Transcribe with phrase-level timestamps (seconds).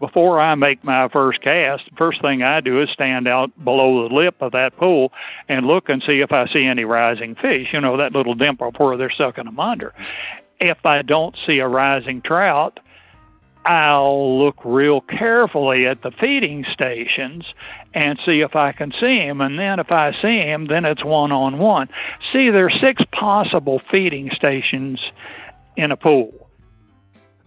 [0.00, 4.14] before I make my first cast, first thing I do is stand out below the
[4.14, 5.12] lip of that pool
[5.48, 7.68] and look and see if I see any rising fish.
[7.72, 9.92] You know, that little dimple where they're sucking them under.
[10.60, 12.80] If I don't see a rising trout,
[13.64, 17.44] I'll look real carefully at the feeding stations
[17.92, 19.40] and see if I can see him.
[19.40, 21.88] And then if I see him, then it's one on one.
[22.32, 25.00] See, there's six possible feeding stations
[25.76, 26.47] in a pool.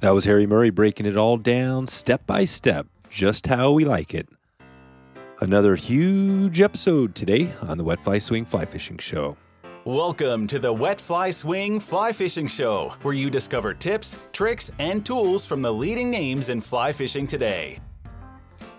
[0.01, 4.15] That was Harry Murray breaking it all down step by step, just how we like
[4.15, 4.27] it.
[5.41, 9.37] Another huge episode today on the Wet Fly Swing Fly Fishing Show.
[9.85, 15.05] Welcome to the Wet Fly Swing Fly Fishing Show, where you discover tips, tricks, and
[15.05, 17.77] tools from the leading names in fly fishing today.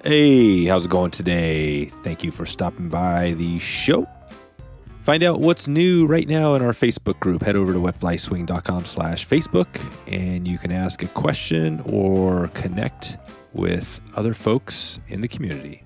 [0.02, 1.84] Hey, how's it going today?
[2.02, 4.08] Thank you for stopping by the show.
[5.02, 7.42] Find out what's new right now in our Facebook group.
[7.42, 9.66] Head over to wetflyswing.com slash Facebook
[10.06, 13.16] and you can ask a question or connect
[13.52, 15.82] with other folks in the community.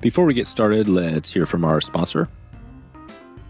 [0.00, 2.28] Before we get started, let's hear from our sponsor.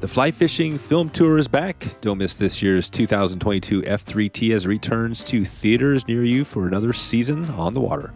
[0.00, 1.86] The Fly Fishing Film Tour is back.
[2.02, 7.46] Don't miss this year's 2022 F3T as returns to theaters near you for another season
[7.52, 8.12] on the water.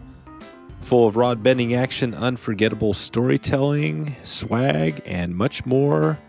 [0.81, 6.19] Full of rod bending action, unforgettable storytelling, swag, and much more.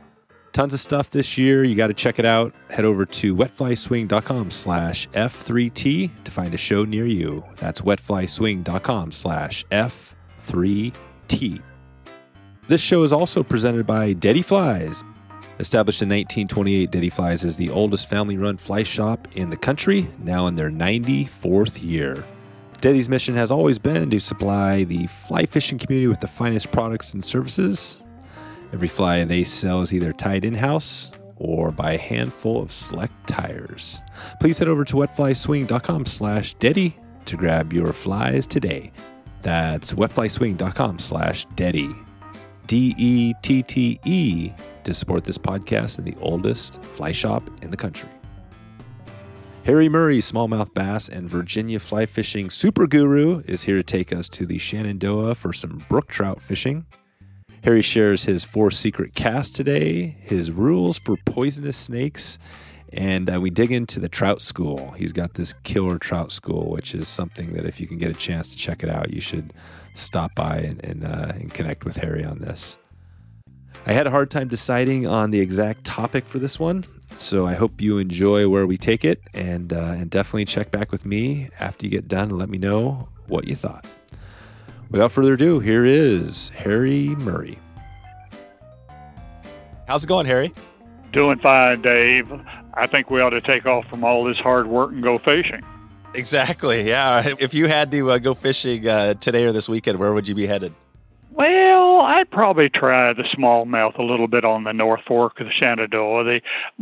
[0.57, 1.65] Tons of stuff this year.
[1.65, 2.55] You got to check it out.
[2.71, 7.45] Head over to wetflyswing.com slash F3T to find a show near you.
[7.57, 11.63] That's wetflyswing.com slash F3T.
[12.69, 15.05] This show is also presented by Dette Flies.
[15.61, 20.09] Established in 1928, Dette Flies is the oldest family run fly shop in the country,
[20.21, 22.25] now in their 94th year.
[22.81, 27.13] Dette's mission has always been to supply the fly fishing community with the finest products
[27.13, 27.99] and services.
[28.73, 33.13] Every fly they sell is either tied in house or by a handful of select
[33.27, 34.01] tyers.
[34.41, 36.95] Please head over to wetflyswing.com slash Dette
[37.27, 38.93] to grab your flies today.
[39.43, 41.95] That's wetflyswing.com slash Dette.
[42.67, 47.71] D E T T E to support this podcast and the oldest fly shop in
[47.71, 48.09] the country.
[49.65, 54.29] Harry Murray, smallmouth bass and Virginia fly fishing super guru, is here to take us
[54.29, 56.87] to the Shenandoah for some brook trout fishing.
[57.67, 62.39] Harry shares his four secret casts today, his rules for poisonous snakes,
[62.93, 64.93] and uh, we dig into the trout school.
[64.93, 68.15] He's got this killer trout school, which is something that if you can get a
[68.15, 69.53] chance to check it out, you should
[69.97, 72.77] stop by and, and, uh, and connect with Harry on this.
[73.85, 76.87] I had a hard time deciding on the exact topic for this one,
[77.19, 80.93] so I hope you enjoy where we take it, and uh, and definitely check back
[80.93, 83.85] with me after you get done and let me know what you thought.
[84.91, 87.59] Without further ado, here is Harry Murray.
[89.89, 90.53] How's it going, Harry?
[91.13, 92.31] Doing fine, Dave.
[92.75, 95.63] I think we ought to take off from all this hard work and go fishing.
[96.15, 96.83] Exactly.
[96.89, 97.35] Yeah.
[97.39, 100.35] If you had to uh, go fishing uh, today or this weekend, where would you
[100.35, 100.73] be headed?
[102.07, 106.25] I'd probably try the smallmouth a little bit on the North Fork of the Shenandoah.
[106.25, 106.41] The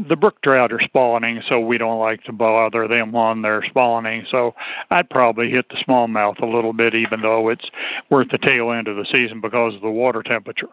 [0.09, 4.27] the brook trout are spawning, so we don't like to bother them when they're spawning.
[4.31, 4.55] So
[4.91, 7.65] I'd probably hit the smallmouth a little bit, even though it's
[8.11, 10.69] worth the tail end of the season because of the water temperature.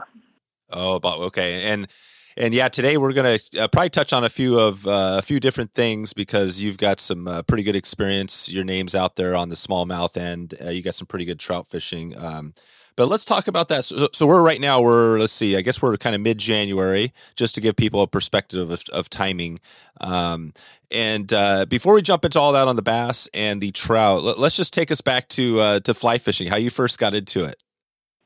[0.69, 1.71] Oh, okay.
[1.71, 1.87] And
[2.35, 5.21] and yeah, today we're going to uh, probably touch on a few of uh, a
[5.21, 8.51] few different things because you've got some uh, pretty good experience.
[8.51, 10.55] Your name's out there on the smallmouth end.
[10.61, 12.17] Uh, you got some pretty good trout fishing.
[12.17, 12.53] Um,
[12.95, 13.85] but let's talk about that.
[13.85, 14.81] So, so, we're right now.
[14.81, 15.55] We're let's see.
[15.55, 19.09] I guess we're kind of mid January, just to give people a perspective of, of
[19.09, 19.59] timing.
[19.99, 20.53] Um,
[20.91, 24.37] and uh, before we jump into all that on the bass and the trout, let,
[24.37, 26.47] us just take us back to uh, to fly fishing.
[26.47, 27.61] How you first got into it?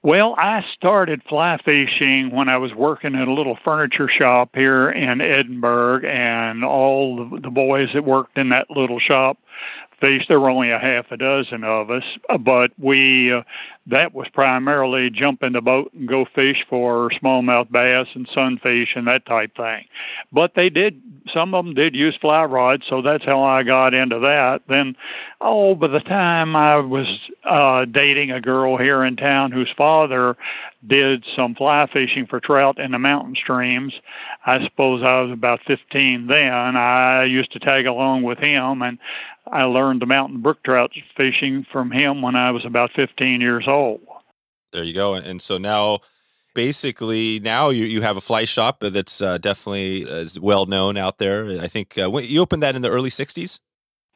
[0.06, 4.88] Well, I started fly fishing when I was working at a little furniture shop here
[4.88, 9.40] in Edinburgh, and all the boys that worked in that little shop
[10.00, 10.28] fished.
[10.30, 12.04] There were only a half a dozen of us,
[12.40, 13.44] but we uh,
[13.88, 18.90] that was primarily jump in the boat and go fish for smallmouth bass and sunfish
[18.96, 19.86] and that type thing.
[20.32, 21.02] But they did
[21.34, 24.62] some of them did use fly rods, so that's how I got into that.
[24.68, 24.96] Then,
[25.42, 27.08] oh, by the time I was
[27.44, 30.38] uh, dating a girl here in town whose father
[30.86, 33.94] did some fly fishing for trout in the mountain streams,
[34.46, 36.78] I suppose I was about 15 then.
[36.78, 39.00] I used to tag along with him, and
[39.52, 43.66] I learned the mountain brook trout fishing from him when I was about 15 years
[43.68, 44.02] old.
[44.72, 45.14] There you go.
[45.16, 46.00] And so now
[46.56, 51.20] basically now you, you have a fly shop that's uh, definitely as well known out
[51.20, 51.62] there.
[51.62, 53.60] I think uh, you opened that in the early 60s.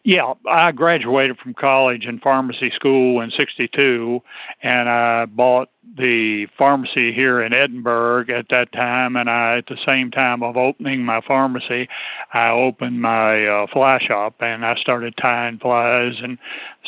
[0.06, 4.22] Yeah, I graduated from college and pharmacy school in 62,
[4.64, 9.18] and I bought the pharmacy here in Edinburgh at that time.
[9.18, 11.90] And I, at the same time of opening my pharmacy,
[12.34, 16.38] I opened my uh, fly shop and I started tying flies and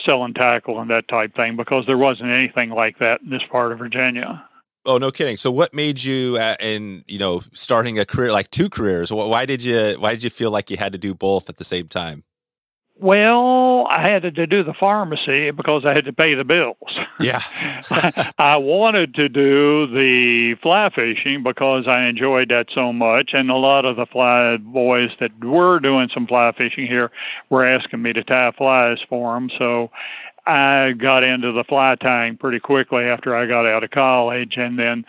[0.08, 3.74] selling tackle and that type thing because there wasn't anything like that in this part
[3.74, 4.48] of Virginia.
[4.86, 5.38] Oh, no kidding.
[5.38, 9.12] So what made you uh, in, you know, starting a career like two careers?
[9.12, 11.64] Why did you why did you feel like you had to do both at the
[11.64, 12.24] same time?
[13.02, 16.76] Well, I had to do the pharmacy because I had to pay the bills.
[17.20, 17.42] Yeah.
[18.38, 23.32] I wanted to do the fly fishing because I enjoyed that so much.
[23.34, 27.10] And a lot of the fly boys that were doing some fly fishing here
[27.50, 29.50] were asking me to tie flies for them.
[29.58, 29.90] So
[30.46, 34.78] I got into the fly tying pretty quickly after I got out of college, and
[34.78, 35.06] then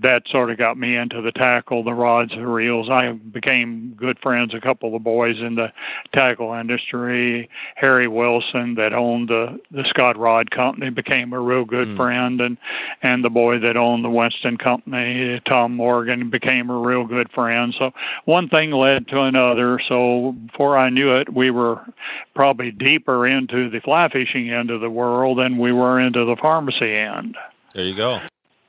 [0.00, 2.90] that sort of got me into the tackle, the rods, the reels.
[2.90, 5.72] I became good friends a couple of the boys in the
[6.14, 7.48] tackle industry.
[7.76, 11.96] Harry Wilson, that owned the the Scott Rod Company, became a real good mm.
[11.96, 12.58] friend, and
[13.02, 17.74] and the boy that owned the Winston Company, Tom Morgan, became a real good friend.
[17.78, 17.92] So
[18.26, 19.80] one thing led to another.
[19.88, 21.80] So before I knew it, we were
[22.34, 26.36] probably deeper into the fly fishing end of the world than we were into the
[26.36, 27.36] pharmacy end.
[27.74, 28.20] There you go.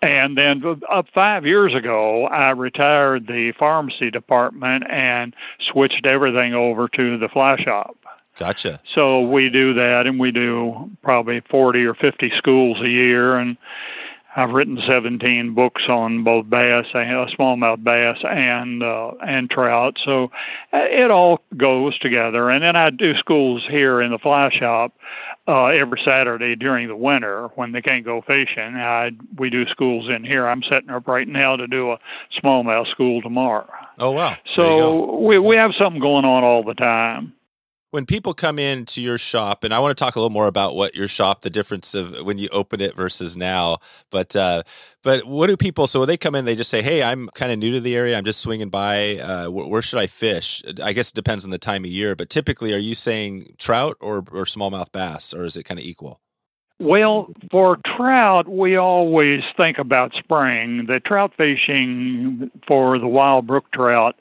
[0.01, 5.35] And then uh, five years ago, I retired the pharmacy department and
[5.71, 7.97] switched everything over to the fly shop.
[8.35, 8.79] Gotcha.
[8.95, 13.35] So we do that, and we do probably 40 or 50 schools a year.
[13.35, 13.57] And
[14.35, 16.99] I've written 17 books on both bass, uh,
[17.37, 19.97] smallmouth bass, and uh, and trout.
[20.05, 20.31] So
[20.73, 22.49] uh, it all goes together.
[22.49, 24.93] And then I do schools here in the fly shop
[25.51, 28.75] uh, every Saturday during the winter when they can't go fishing.
[28.75, 30.47] I we do schools in here.
[30.47, 31.99] I'm setting up right now to do a
[32.41, 33.69] smallmouth school tomorrow.
[33.99, 34.37] Oh wow!
[34.55, 37.33] So we we have something going on all the time
[37.91, 40.75] when people come into your shop, and I want to talk a little more about
[40.75, 43.77] what your shop, the difference of when you open it versus now.
[44.09, 44.63] But uh,
[45.03, 45.87] but what do people?
[45.87, 47.95] So when they come in, they just say, "Hey, I'm kind of new to the
[47.95, 48.17] area.
[48.17, 49.17] I'm just swinging by.
[49.17, 52.15] Uh, where, where, should I fish?" I guess it depends on the time of year.
[52.15, 55.85] But typically, are you saying trout or or smallmouth bass, or is it kind of
[55.85, 56.21] equal?
[56.79, 60.87] Well, for trout, we always think about spring.
[60.87, 64.15] The trout fishing for the wild brook trout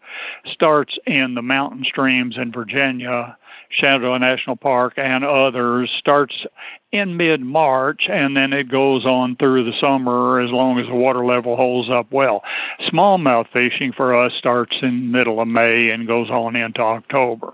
[0.44, 3.38] starts in the mountain streams in Virginia
[3.70, 6.34] Shenandoah National Park and others starts
[6.92, 10.94] in mid March and then it goes on through the summer as long as the
[10.94, 12.42] water level holds up well.
[12.88, 17.49] Smallmouth fishing for us starts in middle of May and goes on into October.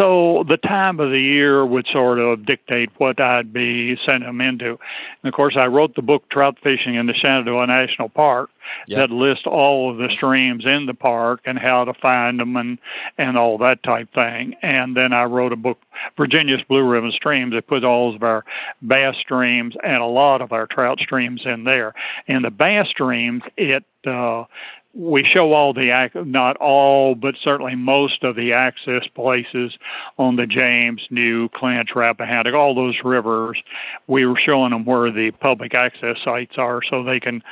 [0.00, 4.40] So the time of the year would sort of dictate what I'd be sending them
[4.40, 4.70] into.
[4.70, 8.48] And of course, I wrote the book Trout Fishing in the Shenandoah National Park
[8.86, 8.96] yep.
[8.96, 12.78] that lists all of the streams in the park and how to find them and
[13.18, 14.54] and all that type thing.
[14.62, 15.78] And then I wrote a book,
[16.16, 18.46] Virginia's Blue Ribbon Streams, that put all of our
[18.80, 21.92] bass streams and a lot of our trout streams in there.
[22.26, 24.44] And the bass streams, it uh,
[24.92, 29.72] we show all the not all but certainly most of the access places
[30.18, 33.62] on the James, New, Clinch, Rappahannock, all those rivers.
[34.06, 37.42] We were showing them where the public access sites are so they can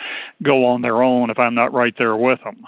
[0.43, 2.65] go on their own if I'm not right there with them.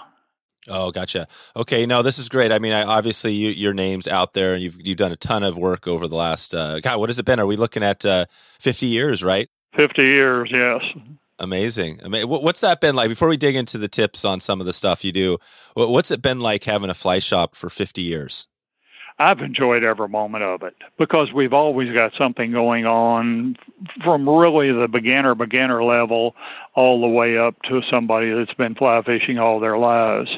[0.67, 1.27] Oh, gotcha.
[1.55, 2.51] Okay, no, this is great.
[2.51, 5.43] I mean, I, obviously you, your name's out there, and you've you've done a ton
[5.43, 6.53] of work over the last.
[6.53, 7.39] Uh, God, what has it been?
[7.39, 8.25] Are we looking at uh,
[8.59, 9.23] fifty years?
[9.23, 9.49] Right.
[9.75, 10.83] Fifty years, yes.
[11.41, 11.99] Amazing.
[12.03, 13.09] What's that been like?
[13.09, 15.39] Before we dig into the tips on some of the stuff you do,
[15.73, 18.47] what's it been like having a fly shop for 50 years?
[19.17, 23.55] I've enjoyed every moment of it because we've always got something going on
[24.03, 26.35] from really the beginner beginner level
[26.73, 30.29] all the way up to somebody that's been fly fishing all their lives.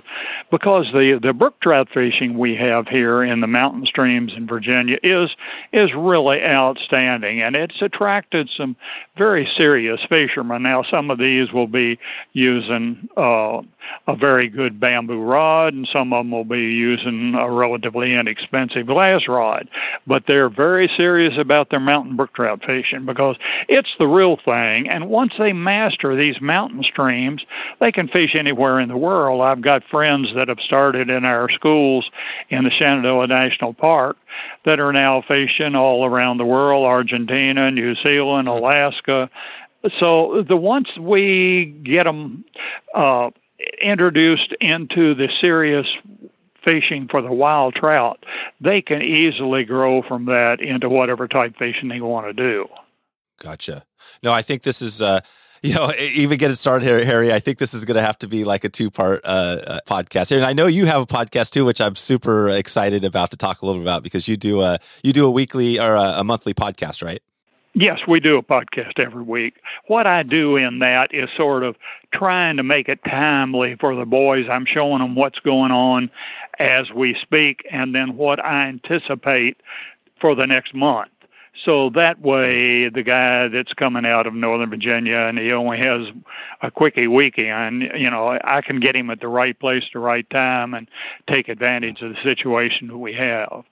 [0.51, 4.97] Because the the brook trout fishing we have here in the mountain streams in Virginia
[5.03, 5.29] is
[5.71, 8.75] is really outstanding, and it's attracted some
[9.17, 10.63] very serious fishermen.
[10.63, 11.99] Now, some of these will be
[12.33, 13.61] using uh,
[14.07, 18.87] a very good bamboo rod, and some of them will be using a relatively inexpensive
[18.87, 19.69] glass rod.
[20.07, 23.35] But they're very serious about their mountain brook trout fishing because
[23.67, 24.89] it's the real thing.
[24.89, 27.43] And once they master these mountain streams,
[27.79, 29.41] they can fish anywhere in the world.
[29.41, 32.09] I've got friends that have started in our schools
[32.49, 34.17] in the Shenandoah National Park
[34.65, 39.29] that are now fishing all around the world Argentina, New Zealand, Alaska.
[39.99, 42.45] So the once we get them
[42.95, 43.31] uh,
[43.81, 45.87] introduced into the serious
[46.63, 48.23] fishing for the wild trout,
[48.61, 52.67] they can easily grow from that into whatever type fishing they want to do.
[53.41, 53.83] Gotcha.
[54.21, 55.19] No, I think this is uh,
[55.65, 57.31] you know, even get it started here, Harry.
[57.31, 59.79] I think this is going to have to be like a two part uh, uh,
[59.87, 60.35] podcast.
[60.35, 63.61] And I know you have a podcast too, which I'm super excited about to talk
[63.61, 66.23] a little bit about because you do a you do a weekly or a, a
[66.25, 67.23] monthly podcast, right?
[67.73, 69.55] Yes, we do a podcast every week.
[69.87, 71.77] What I do in that is sort of
[72.13, 74.45] trying to make it timely for the boys.
[74.51, 76.11] I'm showing them what's going on
[76.59, 79.57] as we speak and then what I anticipate
[80.19, 81.12] for the next month.
[81.65, 86.07] So that way, the guy that's coming out of Northern Virginia and he only has
[86.61, 90.27] a quickie weekend, you know, I can get him at the right place, the right
[90.31, 90.89] time, and
[91.31, 93.63] take advantage of the situation that we have.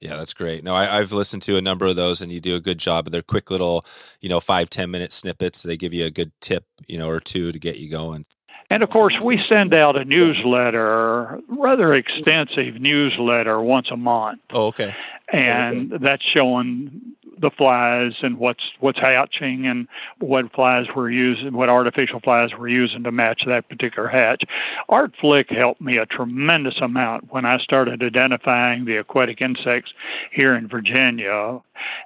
[0.00, 0.64] Yeah, that's great.
[0.64, 3.08] No, I, have listened to a number of those, and you do a good job.
[3.08, 3.84] They're quick little,
[4.20, 5.62] you know, five ten minute snippets.
[5.62, 8.26] They give you a good tip, you know, or two to get you going.
[8.68, 14.40] And of course, we send out a newsletter, rather extensive newsletter once a month.
[14.52, 14.94] Oh, okay.
[15.32, 21.68] And that's showing the flies and what's what's hatching and what flies we're using, what
[21.68, 24.42] artificial flies we're using to match that particular hatch.
[24.88, 29.92] Art Flick helped me a tremendous amount when I started identifying the aquatic insects
[30.30, 31.60] here in Virginia.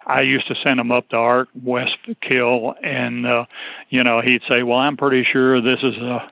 [0.07, 3.45] I used to send them up to Art West Kill, and uh,
[3.91, 6.31] you know he'd say, "Well, I'm pretty sure this is a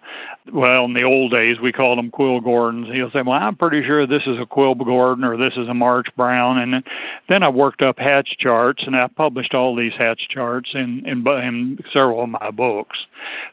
[0.52, 2.88] well, in the old days we called them quill gordons.
[2.92, 5.74] He'll say, "Well, I'm pretty sure this is a quill gordon or this is a
[5.74, 6.84] March brown." And
[7.28, 11.26] then I worked up hatch charts, and I published all these hatch charts in in,
[11.26, 12.98] in several of my books.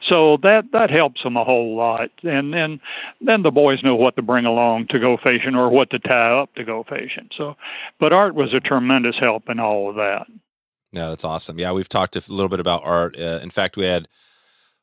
[0.09, 2.09] So that that helps them a whole lot.
[2.23, 2.81] And then
[3.21, 6.39] then the boys know what to bring along to go fishing or what to tie
[6.41, 7.29] up to go fishing.
[7.37, 7.55] So,
[7.99, 10.27] but Art was a tremendous help in all of that.
[10.91, 11.57] Yeah, that's awesome.
[11.57, 13.17] Yeah, we've talked a little bit about Art.
[13.17, 14.07] Uh, in fact, we had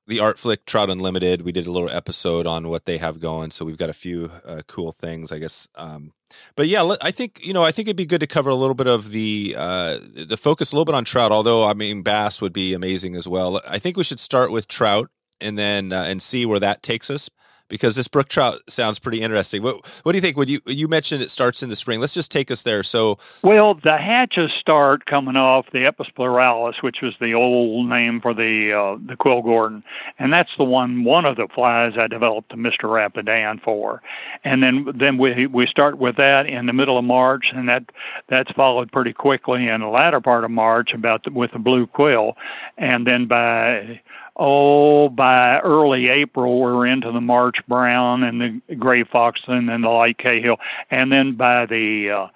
[0.06, 1.42] the Art Flick Trout Unlimited.
[1.42, 4.30] We did a little episode on what they have going, so we've got a few
[4.44, 5.68] uh, cool things, I guess.
[5.74, 6.14] Um,
[6.56, 8.74] but yeah, I think you know, I think it'd be good to cover a little
[8.74, 11.30] bit of the uh, the focus a little bit on trout.
[11.30, 13.60] Although I mean, bass would be amazing as well.
[13.68, 15.10] I think we should start with trout
[15.42, 17.28] and then uh, and see where that takes us
[17.68, 19.62] because this brook trout sounds pretty interesting.
[19.62, 20.36] What what do you think?
[20.36, 22.00] Would you you mentioned it starts in the spring?
[22.00, 22.82] Let's just take us there.
[22.82, 28.20] So well, the hatches start coming off the Epeorus pleuralis, which was the old name
[28.20, 29.84] for the uh, the quill gordon,
[30.18, 32.84] and that's the one one of the flies I developed the Mr.
[32.84, 34.02] Rapidan for,
[34.44, 37.84] and then then we we start with that in the middle of March, and that
[38.28, 41.86] that's followed pretty quickly in the latter part of March about the, with the blue
[41.86, 42.36] quill,
[42.76, 44.00] and then by
[44.38, 49.80] oh, by early April, we're into the March brown and the gray foxen and then
[49.82, 50.56] the light Cahill,
[50.90, 52.26] and then by the uh,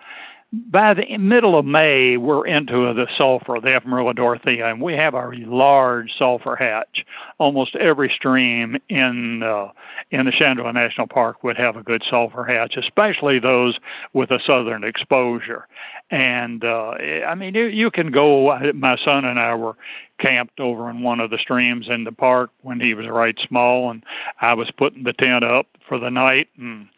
[0.53, 5.15] by the middle of May, we're into the sulfur, the Ephemerella dorothea, and we have
[5.15, 7.07] our large sulfur hatch.
[7.39, 9.69] Almost every stream in uh,
[10.11, 13.77] in the Shenandoah National Park would have a good sulfur hatch, especially those
[14.13, 15.67] with a southern exposure.
[16.11, 16.91] And uh,
[17.27, 18.57] I mean, you, you can go.
[18.75, 19.77] My son and I were
[20.21, 23.91] camped over in one of the streams in the park when he was right small,
[23.91, 24.05] and
[24.41, 26.89] I was putting the tent up for the night, and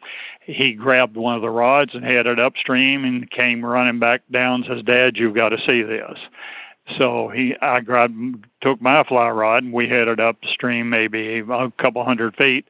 [0.45, 4.63] he grabbed one of the rods and headed upstream and came running back down.
[4.63, 6.17] And Says, "Dad, you've got to see this."
[6.99, 12.03] So he, I grabbed, took my fly rod, and we headed upstream, maybe a couple
[12.03, 12.67] hundred feet,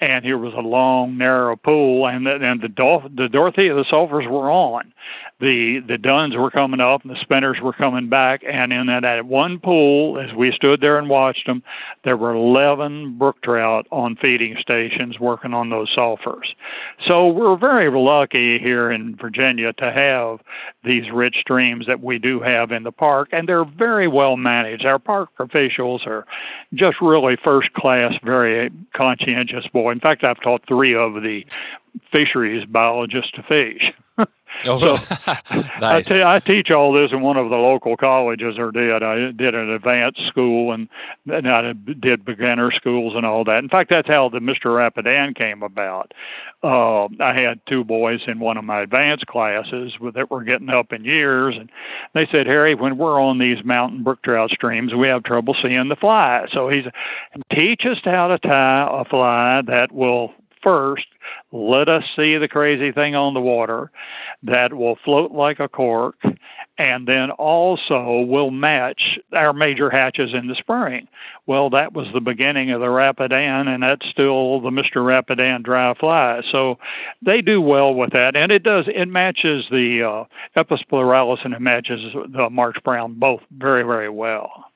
[0.00, 3.84] and here was a long, narrow pool, and the, and the, Dor- the Dorothea, the
[3.84, 4.92] sulfurs were on.
[5.38, 9.02] The the duns were coming up, and the spinners were coming back, and in that,
[9.02, 11.62] that one pool, as we stood there and watched them,
[12.04, 16.46] there were 11 brook trout on feeding stations working on those sulfurs.
[17.06, 20.40] So we're very lucky here in Virginia to have
[20.84, 24.86] these rich streams that we do have in the park, and they're very well managed.
[24.86, 26.24] Our park officials are
[26.72, 31.44] just really first class, very conscientious boy in fact, I've taught three of the
[32.12, 33.92] fisheries biologists to fish.
[34.64, 35.32] Oh, so
[35.80, 36.10] nice.
[36.10, 39.70] I, teach all this in one of the local colleges, or did I did an
[39.70, 40.88] advanced school, and
[41.26, 43.58] then I did beginner schools and all that.
[43.58, 44.66] In fact, that's how the Mr.
[44.66, 46.12] Rapidan came about.
[46.62, 50.92] Uh, I had two boys in one of my advanced classes that were getting up
[50.92, 51.70] in years, and
[52.14, 55.88] they said, Harry, when we're on these mountain brook trout streams, we have trouble seeing
[55.88, 56.46] the fly.
[56.52, 56.84] So he's
[57.56, 60.32] teach us how to tie a fly that will
[60.66, 61.06] first
[61.52, 63.92] let us see the crazy thing on the water
[64.42, 66.16] that will float like a cork
[66.76, 71.06] and then also will match our major hatches in the spring.
[71.46, 74.96] Well, that was the beginning of the Rapidan, and that's still the Mr.
[74.96, 76.42] Rapidan dry fly.
[76.52, 76.78] So
[77.22, 78.84] they do well with that, and it does.
[78.88, 80.24] It matches the uh,
[81.44, 84.66] and it matches the March Brown both very, very well.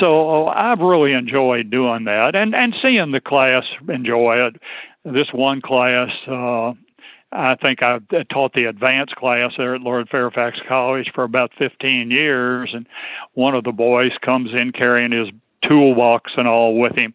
[0.00, 4.56] So I've really enjoyed doing that, and and seeing the class enjoy it
[5.12, 6.72] this one class, uh,
[7.32, 7.98] I think I
[8.30, 12.86] taught the advanced class there at Lord Fairfax College for about 15 years, and
[13.34, 15.28] one of the boys comes in carrying his
[15.62, 17.14] toolbox and all with him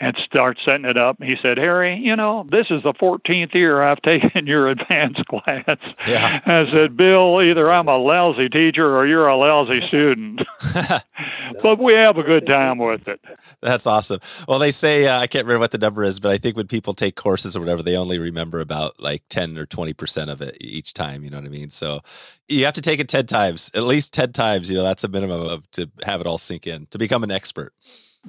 [0.00, 1.22] and start setting it up.
[1.22, 5.78] He said, Harry, you know, this is the 14th year I've taken your advanced class.
[6.08, 6.40] Yeah.
[6.46, 10.40] I said, Bill, either I'm a lousy teacher or you're a lousy student.
[11.62, 13.20] but we have a good time with it.
[13.60, 14.20] That's awesome.
[14.48, 16.66] Well, they say, uh, I can't remember what the number is, but I think when
[16.66, 20.56] people take courses or whatever, they only remember about like 10 or 20% of it
[20.62, 21.22] each time.
[21.24, 21.68] You know what I mean?
[21.68, 22.00] So
[22.48, 24.70] you have to take it 10 times, at least 10 times.
[24.70, 27.30] You know, that's a minimum of to have it all sink in, to become an
[27.30, 27.74] expert.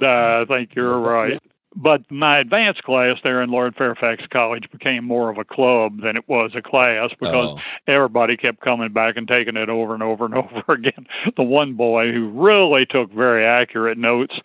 [0.02, 1.42] Uh, I think you're right
[1.76, 6.18] but my advanced class there in Lord Fairfax College became more of a club than
[6.18, 7.62] it was a class because oh.
[7.88, 11.08] everybody kept coming back and taking it over and over and over again.
[11.38, 14.38] The one boy who really took very accurate notes,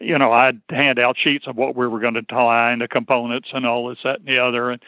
[0.00, 2.88] you know, I'd hand out sheets of what we were going to tie and the
[2.88, 4.72] components and all this, that, and the other.
[4.72, 4.82] And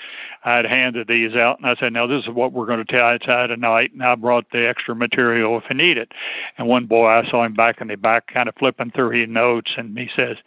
[0.44, 3.18] I'd handed these out and I said, now this is what we're going to tie,
[3.18, 3.92] tie tonight.
[3.92, 6.10] And I brought the extra material if I need it.
[6.58, 9.28] And one boy, I saw him back in the back kind of flipping through his
[9.28, 10.38] notes and he says,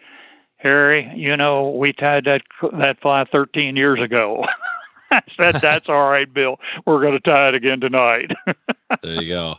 [0.57, 2.41] Harry, you know, we tied that
[2.79, 4.43] that fly 13 years ago.
[5.11, 6.59] I said, that's all right, Bill.
[6.85, 8.31] We're going to tie it again tonight.
[9.01, 9.55] there you go.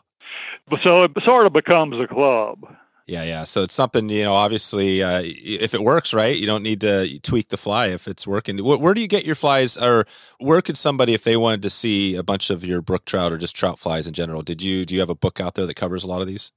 [0.83, 2.59] So it sort of becomes a club.
[3.07, 3.45] Yeah, yeah.
[3.45, 4.35] So it's something you know.
[4.35, 8.27] Obviously, uh, if it works right, you don't need to tweak the fly if it's
[8.27, 8.63] working.
[8.63, 10.05] Where, where, do you get your flies, or
[10.39, 13.39] where could somebody, if they wanted to see a bunch of your brook trout or
[13.39, 15.75] just trout flies in general, did you do you have a book out there that
[15.75, 16.53] covers a lot of these?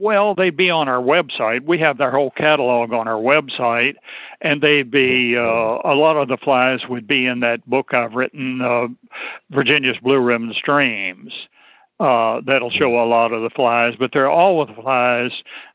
[0.00, 1.66] Well, they'd be on our website.
[1.66, 3.96] We have their whole catalog on our website,
[4.40, 8.14] and they'd be uh, a lot of the flies would be in that book I've
[8.14, 8.86] written, uh,
[9.50, 11.34] Virginia's Blue Ribbon Streams.
[12.00, 15.32] Uh, that'll show a lot of the flies, but they're all of the flies.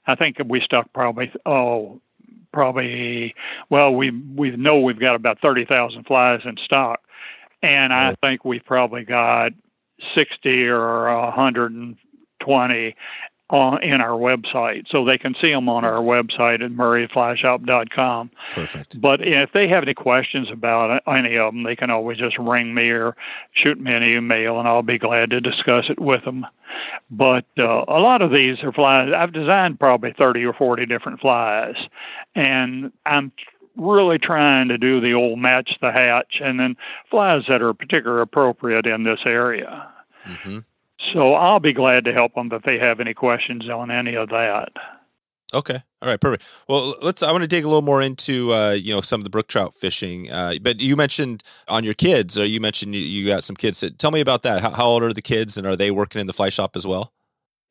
[0.08, 2.02] I think we stuck probably oh
[2.52, 3.36] probably
[3.70, 7.02] well we we know we've got about thirty thousand flies in stock,
[7.62, 9.52] and I think we've probably got
[10.18, 11.96] sixty or a hundred and
[12.40, 12.96] twenty
[13.50, 18.32] on in our website, so they can see them on our website at murrayflyshop.com.
[18.52, 19.00] Perfect.
[19.00, 22.74] But if they have any questions about any of them, they can always just ring
[22.74, 23.16] me or
[23.54, 26.46] shoot me an email, and I'll be glad to discuss it with them.
[27.12, 29.14] But uh, a lot of these are flies.
[29.16, 31.76] I've designed probably 30 or 40 different flies,
[32.34, 33.32] and I'm
[33.78, 36.78] really trying to do the old match the hatch and then
[37.12, 39.92] flies that are particularly appropriate in this area.
[40.28, 40.60] Mm-hmm.
[41.14, 44.30] So I'll be glad to help them if they have any questions on any of
[44.30, 44.70] that.
[45.54, 45.82] Okay.
[46.02, 46.20] All right.
[46.20, 46.44] Perfect.
[46.68, 47.24] Well, let's.
[47.24, 49.48] I want to dig a little more into uh, you know some of the brook
[49.48, 50.30] trout fishing.
[50.30, 53.80] Uh, but you mentioned on your kids, or you mentioned you, you got some kids.
[53.80, 54.62] That, tell me about that.
[54.62, 56.86] How, how old are the kids, and are they working in the fly shop as
[56.86, 57.14] well?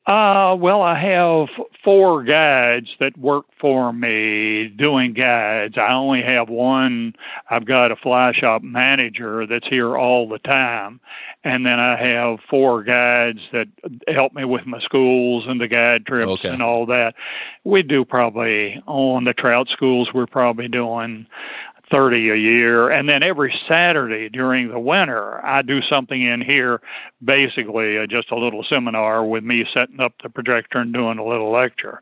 [0.06, 1.48] Uh, well, I have
[1.82, 5.78] four guides that work for me doing guides.
[5.78, 7.14] I only have one.
[7.48, 11.00] I've got a fly shop manager that's here all the time.
[11.42, 13.68] And then I have four guides that
[14.06, 16.50] help me with my schools and the guide trips okay.
[16.50, 17.14] and all that.
[17.64, 21.26] We do probably on the trout schools, we're probably doing
[21.92, 22.88] 30 a year.
[22.90, 26.80] And then every Saturday during the winter, I do something in here,
[27.22, 31.24] basically uh, just a little seminar with me setting up the projector and doing a
[31.24, 32.00] little lecture.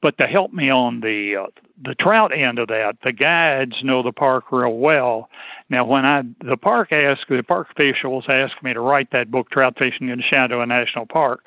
[0.00, 1.46] But to help me on the uh,
[1.84, 5.28] the trout end of that, the guides know the park real well.
[5.68, 9.50] Now, when I the park asked the park officials asked me to write that book,
[9.50, 11.44] Trout Fishing in Shenandoah National Park,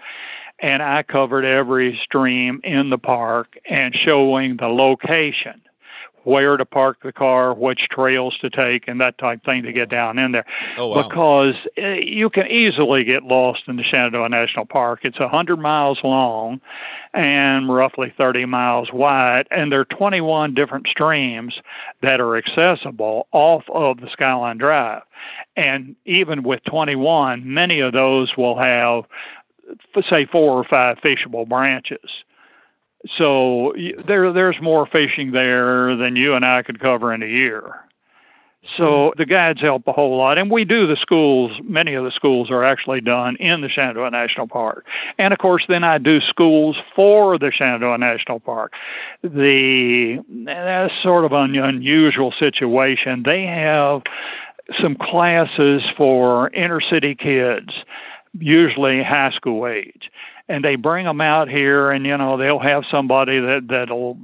[0.60, 5.62] and I covered every stream in the park and showing the location
[6.24, 9.90] where to park the car, which trails to take, and that type thing to get
[9.90, 10.46] down in there.
[10.78, 11.08] Oh, wow.
[11.08, 15.02] Because eh, you can easily get lost in the Shenandoah National Park.
[15.04, 16.62] It's a 100 miles long
[17.14, 21.54] and roughly 30 miles wide, and there are 21 different streams
[22.02, 25.04] that are accessible off of the Skyline Drive.
[25.56, 29.04] And even with 21, many of those will have,
[30.10, 32.10] say, four or five fishable branches.
[33.18, 33.74] So
[34.08, 37.74] there, there's more fishing there than you and I could cover in a year.
[38.78, 39.18] So mm-hmm.
[39.18, 41.52] the guides help a whole lot, and we do the schools.
[41.64, 44.86] Many of the schools are actually done in the Shenandoah National Park,
[45.18, 48.74] and of course, then I do schools for the Shenandoah National Park.
[49.24, 53.24] The that's sort of an unusual situation.
[53.26, 54.04] They have
[54.80, 57.70] some classes for inner city kids,
[58.38, 60.12] usually high school age
[60.52, 64.18] and they bring them out here and you know they'll have somebody that that'll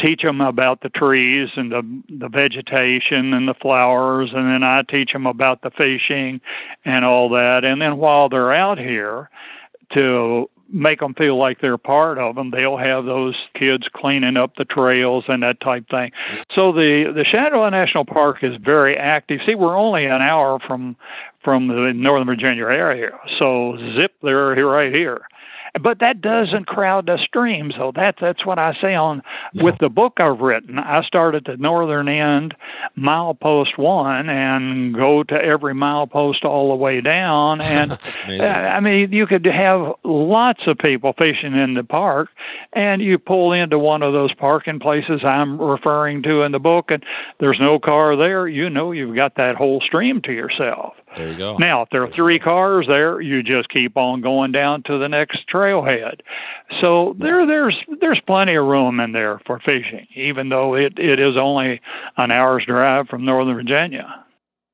[0.00, 4.82] teach them about the trees and the the vegetation and the flowers and then I
[4.82, 6.40] teach them about the fishing
[6.84, 7.64] and all that.
[7.64, 9.30] And then while they're out here
[9.94, 14.56] to make them feel like they're part of them they'll have those kids cleaning up
[14.56, 16.10] the trails and that type thing.
[16.56, 19.40] So the the Shenandoah National Park is very active.
[19.46, 20.96] See we're only an hour from
[21.44, 25.26] from the Northern Virginia area so zip they're right here
[25.80, 27.72] but that doesn't crowd the stream.
[27.76, 29.22] So That's that's what I say on
[29.54, 30.78] with the book I've written.
[30.78, 32.54] I start at the northern end,
[32.96, 37.60] milepost one, and go to every milepost all the way down.
[37.74, 37.92] And
[38.28, 42.28] uh, I mean, you could have lots of people fishing in the park,
[42.72, 46.90] and you pull into one of those parking places I'm referring to in the book,
[46.90, 47.04] and
[47.40, 48.46] there's no car there.
[48.46, 50.94] You know, you've got that whole stream to yourself.
[51.16, 51.56] There you go.
[51.56, 55.08] Now, if there are three cars there, you just keep on going down to the
[55.08, 56.20] next trailhead.
[56.80, 61.20] So there, there's there's plenty of room in there for fishing, even though it, it
[61.20, 61.80] is only
[62.16, 64.24] an hour's drive from Northern Virginia.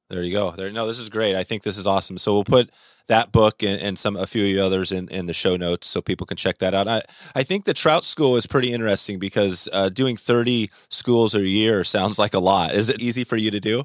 [0.09, 0.51] There you go.
[0.51, 0.71] There.
[0.71, 1.37] No, this is great.
[1.37, 2.19] I think this is awesome.
[2.19, 2.71] So we'll put
[3.07, 5.87] that book and, and some a few of you others in, in the show notes
[5.87, 6.89] so people can check that out.
[6.89, 7.03] I,
[7.35, 11.85] I think the trout school is pretty interesting because uh, doing 30 schools a year
[11.85, 12.75] sounds like a lot.
[12.75, 13.85] Is it easy for you to do?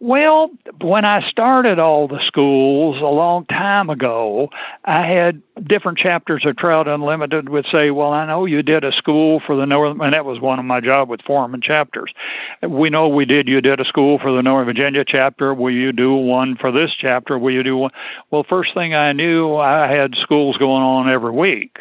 [0.00, 4.50] Well, when I started all the schools a long time ago,
[4.84, 8.90] I had different chapters of Trout Unlimited would say, Well, I know you did a
[8.92, 12.12] school for the Northern, and that was one of my job with Foreman chapters.
[12.60, 15.54] We know we did, you did a school for the Northern Virginia chapter.
[15.54, 17.38] Will you do one for this chapter?
[17.38, 17.92] Will you do one?
[18.32, 21.78] Well, first thing I knew, I had schools going on every week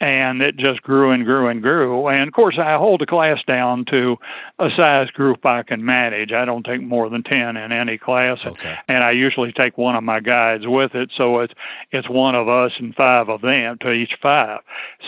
[0.00, 2.08] and it just grew and grew and grew.
[2.08, 4.16] And of course, I hold the class down to
[4.58, 6.32] a size group I can manage.
[6.32, 8.76] I don't take more than ten in any class, okay.
[8.86, 11.10] and I usually take one of my guides with it.
[11.16, 11.54] So it's
[11.90, 14.60] it's one of us and five of them to each five.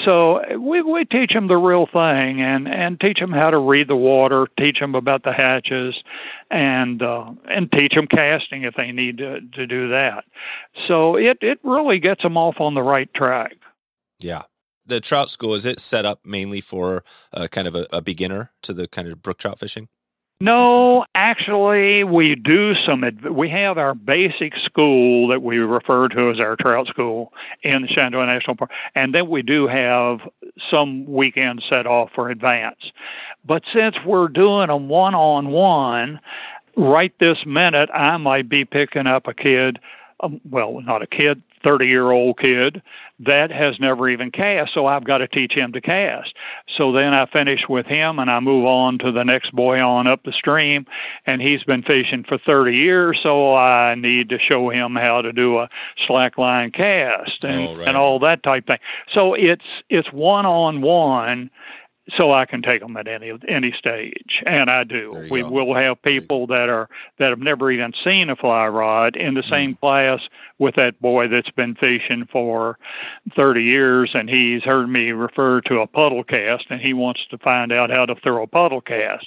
[0.04, 3.88] So we we teach them the real thing and and teach them how to read
[3.88, 5.94] the water, teach them about the hatches,
[6.50, 10.24] and uh, and teach them casting if they need to to do that.
[10.88, 13.54] So it it really gets them off on the right track.
[14.18, 14.42] Yeah,
[14.90, 18.50] the trout school is it set up mainly for uh, kind of a, a, beginner
[18.62, 19.88] to the kind of brook trout fishing?
[20.42, 23.04] No, actually, we do some.
[23.30, 27.88] We have our basic school that we refer to as our trout school in the
[27.88, 30.20] Shenandoah National Park, and then we do have
[30.72, 32.80] some weekends set off for advance.
[33.44, 36.20] But since we're doing them one on one,
[36.74, 39.78] right this minute, I might be picking up a kid.
[40.20, 42.80] Um, well, not a kid, 30 year old kid
[43.26, 46.32] that has never even cast, so I've got to teach him to cast.
[46.78, 50.08] So then I finish with him and I move on to the next boy on
[50.08, 50.86] up the stream,
[51.26, 55.32] and he's been fishing for 30 years, so I need to show him how to
[55.32, 55.68] do a
[56.06, 57.88] slack line cast and, oh, right.
[57.88, 58.78] and all that type thing.
[59.14, 61.50] So it's it's one on one
[62.18, 65.28] so I can take them at any any stage, and I do.
[65.30, 65.50] We go.
[65.50, 69.42] will have people that are that have never even seen a fly rod in the
[69.44, 69.80] same Mm.
[69.80, 70.20] class
[70.60, 72.78] with that boy that's been fishing for
[73.36, 77.38] 30 years, and he's heard me refer to a puddle cast, and he wants to
[77.38, 79.26] find out how to throw a puddle cast.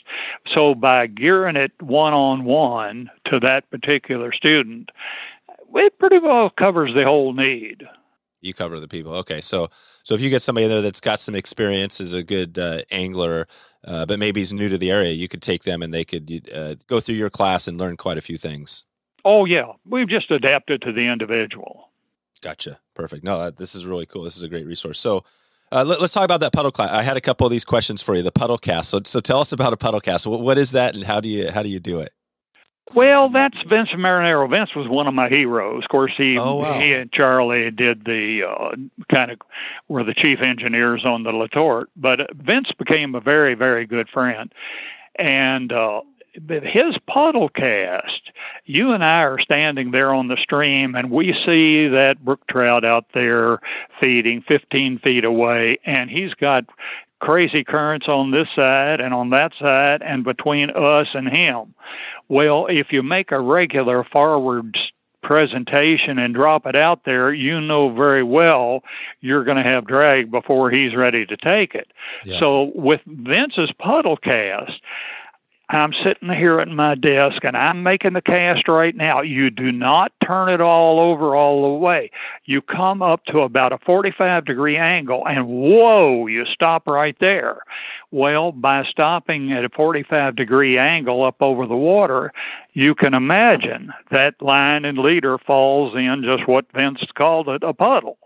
[0.56, 4.92] So by gearing it one on one to that particular student,
[5.74, 7.84] it pretty well covers the whole need.
[8.42, 9.14] You cover the people.
[9.16, 9.70] Okay, so
[10.04, 13.48] so if you get somebody there that's got some experience as a good uh, angler,
[13.88, 16.50] uh, but maybe he's new to the area, you could take them and they could
[16.54, 18.84] uh, go through your class and learn quite a few things.
[19.26, 21.90] Oh yeah, we've just adapted to the individual.
[22.42, 22.80] Gotcha.
[22.94, 23.24] Perfect.
[23.24, 24.24] No, this is really cool.
[24.24, 25.00] This is a great resource.
[25.00, 25.24] So.
[25.72, 26.92] Uh, let, us talk about that puddle class.
[26.92, 28.22] I had a couple of these questions for you.
[28.22, 28.92] The puddle cast.
[28.92, 30.28] So, so tell us about a puddle cast.
[30.28, 32.14] What, what is that, and how do you how do you do it?
[32.94, 34.48] Well, that's Vince Marinaro.
[34.50, 35.84] Vince was one of my heroes.
[35.84, 36.80] Of course, he Oh, wow.
[36.80, 38.76] he and Charlie did the uh,
[39.12, 39.40] kind of
[39.88, 41.86] were the chief engineers on the Letort.
[41.96, 44.54] But uh, Vince became a very very good friend,
[45.18, 46.02] and uh,
[46.34, 48.32] his puddle cast.
[48.66, 52.86] You and I are standing there on the stream, and we see that brook trout
[52.86, 53.60] out there
[54.02, 56.66] feeding 15 feet away, and he's got
[57.20, 61.74] crazy currents on this side and on that side, and between us and him.
[62.28, 64.78] Well, if you make a regular forward
[65.22, 68.84] presentation and drop it out there, you know very well
[69.22, 71.88] you're going to have drag before he's ready to take it.
[72.26, 72.40] Yeah.
[72.40, 74.82] So with Vince's puddle cast,
[75.74, 79.22] I'm sitting here at my desk and I'm making the cast right now.
[79.22, 82.12] You do not turn it all over all the way.
[82.46, 87.62] You come up to about a 45 degree angle and whoa, you stop right there.
[88.12, 92.32] Well, by stopping at a 45 degree angle up over the water,
[92.74, 97.74] you can imagine that line and leader falls in just what Vince called it a
[97.74, 98.20] puddle.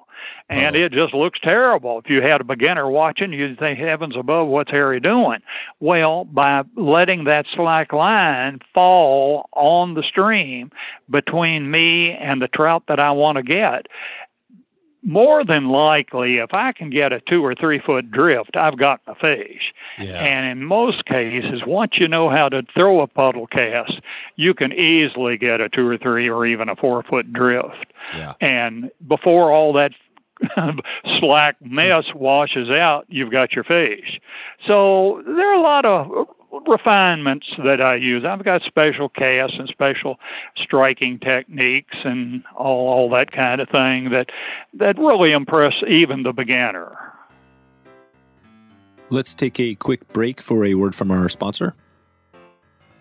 [0.50, 0.84] And Puddle.
[0.84, 2.00] it just looks terrible.
[2.00, 5.40] If you had a beginner watching, you'd think, heavens above, what's Harry doing?
[5.82, 10.72] Well, by letting that slack line fall on the stream
[11.10, 13.88] between me and the trout that I want to get,
[15.04, 19.00] more than likely, if I can get a two or three foot drift, I've got
[19.08, 19.74] a fish.
[19.98, 20.22] Yeah.
[20.22, 24.00] And in most cases, once you know how to throw a puddle cast,
[24.36, 27.86] you can easily get a two or three or even a four foot drift.
[28.14, 28.34] yeah.
[28.42, 29.92] And before all that
[31.19, 34.19] slack mess washes out, you've got your fish.
[34.67, 36.28] So there are a lot of
[36.67, 38.23] refinements that I use.
[38.26, 40.17] I've got special casts and special
[40.58, 44.30] striking techniques and all, all that kind of thing that
[44.76, 46.97] that really impress even the beginner.
[49.10, 51.76] Let's take a quick break for a word from our sponsor.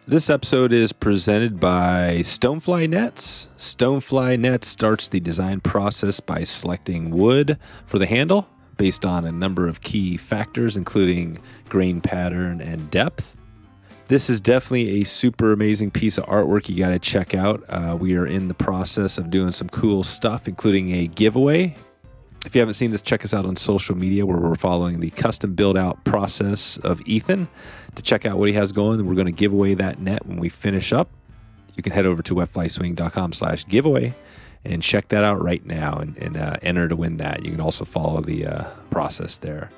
[0.08, 3.48] This episode is presented by Stonefly Nets.
[3.58, 9.32] Stonefly Nets starts the design process by selecting wood for the handle based on a
[9.32, 13.36] number of key factors, including grain pattern and depth.
[14.06, 17.64] This is definitely a super amazing piece of artwork you got to check out.
[17.68, 21.74] Uh, we are in the process of doing some cool stuff, including a giveaway
[22.46, 25.10] if you haven't seen this, check us out on social media where we're following the
[25.10, 27.48] custom build out process of Ethan
[27.96, 29.04] to check out what he has going.
[29.06, 31.08] We're going to give away that net when we finish up.
[31.74, 34.14] You can head over to wetflyswing.com slash giveaway
[34.64, 37.44] and check that out right now and, and uh, enter to win that.
[37.44, 39.70] You can also follow the uh, process there.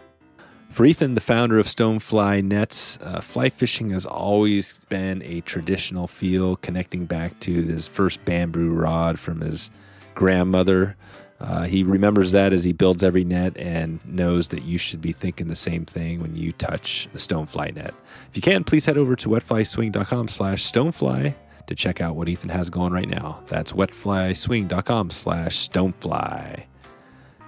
[0.70, 6.06] For Ethan, the founder of Stonefly Nets, uh, fly fishing has always been a traditional
[6.06, 9.70] feel, connecting back to his first bamboo rod from his
[10.14, 10.96] grandmother.
[11.40, 15.12] Uh, he remembers that as he builds every net and knows that you should be
[15.12, 17.94] thinking the same thing when you touch the stonefly net.
[18.30, 21.34] If you can, please head over to wetflyswing.com slash stonefly
[21.68, 23.40] to check out what Ethan has going right now.
[23.46, 26.64] That's wetflyswing.com slash stonefly.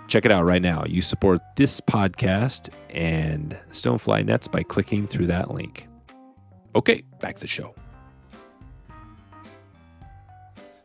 [0.06, 0.84] Check it out right now.
[0.86, 5.86] You support this podcast and Stonefly Nets by clicking through that link.
[6.74, 7.74] Okay, back to the show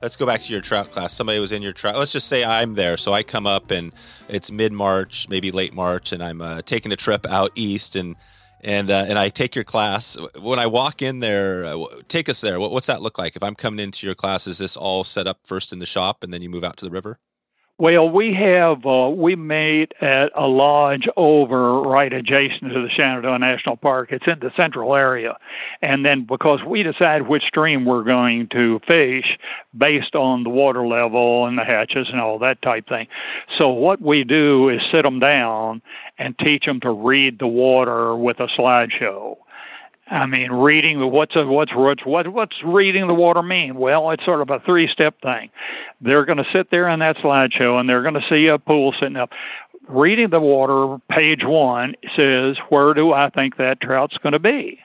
[0.05, 1.13] let's go back to your trout class.
[1.13, 1.95] Somebody was in your trout.
[1.95, 2.95] Let's just say I'm there.
[2.95, 3.91] So I come up and
[4.29, 8.15] it's mid March, maybe late March, and I'm uh, taking a trip out east and
[8.61, 10.15] and uh, and I take your class.
[10.39, 12.59] When I walk in there, uh, take us there.
[12.59, 13.35] What, what's that look like?
[13.35, 16.23] If I'm coming into your class, is this all set up first in the shop
[16.23, 17.17] and then you move out to the river?
[17.77, 23.38] Well, we have uh, we meet at a lodge over right adjacent to the Shenandoah
[23.39, 24.13] National Park.
[24.13, 25.38] It's in the central area,
[25.81, 29.38] and then because we decide which stream we're going to fish
[29.77, 33.07] based on the water level and the hatches and all that type thing.
[33.59, 35.81] So what we do is sit them down
[36.17, 39.35] and teach them to read the water with a slideshow.
[40.07, 43.75] I mean, reading what's a, what's what's what, what's reading the water mean?
[43.75, 45.49] Well, it's sort of a three-step thing.
[45.99, 48.93] They're going to sit there in that slideshow, and they're going to see a pool
[49.01, 49.31] sitting up.
[49.87, 54.79] Reading the water, page one says, "Where do I think that trout's going to be?"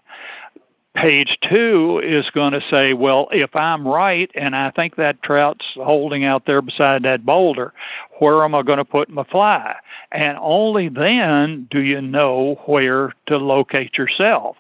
[0.94, 5.64] Page two is going to say, well, if I'm right and I think that trout's
[5.76, 7.72] holding out there beside that boulder,
[8.20, 9.76] where am I going to put my fly?
[10.12, 14.56] And only then do you know where to locate yourself.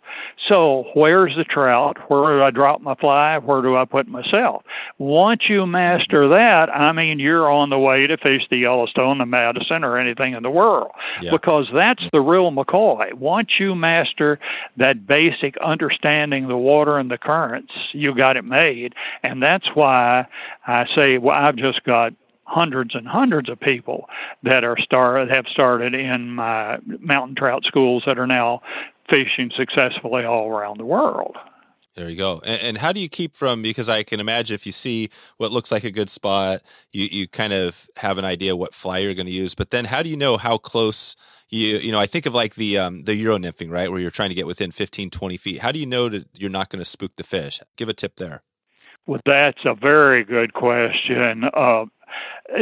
[0.48, 1.98] So, where's the trout?
[2.08, 3.36] Where do I drop my fly?
[3.38, 4.62] Where do I put myself?
[4.98, 9.26] Once you master that, I mean, you're on the way to fish the Yellowstone, the
[9.26, 10.92] Madison, or anything in the world.
[11.20, 11.32] Yeah.
[11.32, 13.12] Because that's the real McCoy.
[13.12, 14.38] Once you master
[14.76, 18.94] that basic understanding the water and the currents, you got it made.
[19.22, 20.26] And that's why
[20.66, 22.14] I say, well, I've just got
[22.50, 24.08] hundreds and hundreds of people
[24.42, 28.60] that are start have started in my mountain trout schools that are now
[29.08, 31.36] fishing successfully all around the world.
[31.94, 32.40] There you go.
[32.44, 33.62] And, and, how do you keep from?
[33.62, 37.28] Because I can imagine if you see what looks like a good spot, you you
[37.28, 39.56] kind of have an idea what fly you're going to use.
[39.56, 41.16] But then, how do you know how close?
[41.48, 44.10] You you know, I think of like the um, the euro nymphing, right, where you're
[44.10, 45.58] trying to get within 15, 20 feet.
[45.60, 47.60] How do you know that you're not going to spook the fish?
[47.76, 48.42] Give a tip there.
[49.06, 51.44] Well, that's a very good question.
[51.52, 51.86] Uh,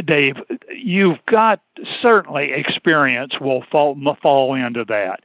[0.04, 0.36] Dave,
[0.74, 1.60] you've got
[2.02, 5.20] certainly experience will fall fall into that.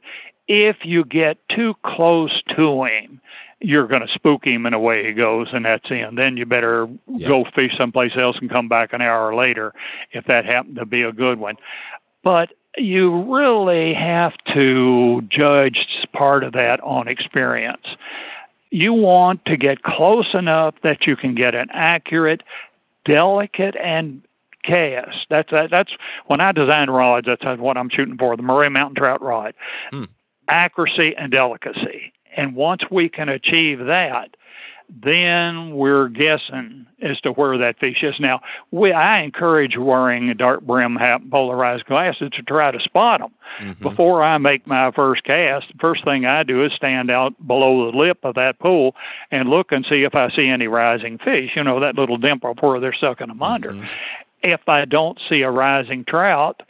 [0.46, 3.20] If you get too close to him,
[3.60, 6.18] you're going to spook him in a way he goes, and that's the end.
[6.18, 7.28] Then you better yeah.
[7.28, 9.72] go fish someplace else and come back an hour later
[10.12, 11.56] if that happened to be a good one.
[12.22, 17.86] But you really have to judge part of that on experience.
[18.70, 22.42] You want to get close enough that you can get an accurate
[23.04, 24.22] delicate and
[24.64, 25.26] cast.
[25.30, 25.92] That's that's
[26.26, 27.26] when I design rods.
[27.26, 28.36] That's what I'm shooting for.
[28.36, 29.54] The Murray Mountain Trout rod,
[29.90, 30.04] hmm.
[30.48, 32.12] accuracy and delicacy.
[32.36, 34.36] And once we can achieve that,
[34.88, 38.14] then we're guessing as to where that fish is.
[38.18, 43.20] Now, we, I encourage wearing a dark brim hat polarized glasses to try to spot
[43.20, 43.32] them.
[43.60, 43.82] Mm-hmm.
[43.82, 47.90] Before I make my first cast, the first thing I do is stand out below
[47.90, 48.94] the lip of that pool
[49.30, 52.54] and look and see if I see any rising fish, you know, that little dimple
[52.60, 53.42] where they're sucking them mm-hmm.
[53.42, 53.88] under.
[54.42, 56.62] If I don't see a rising trout,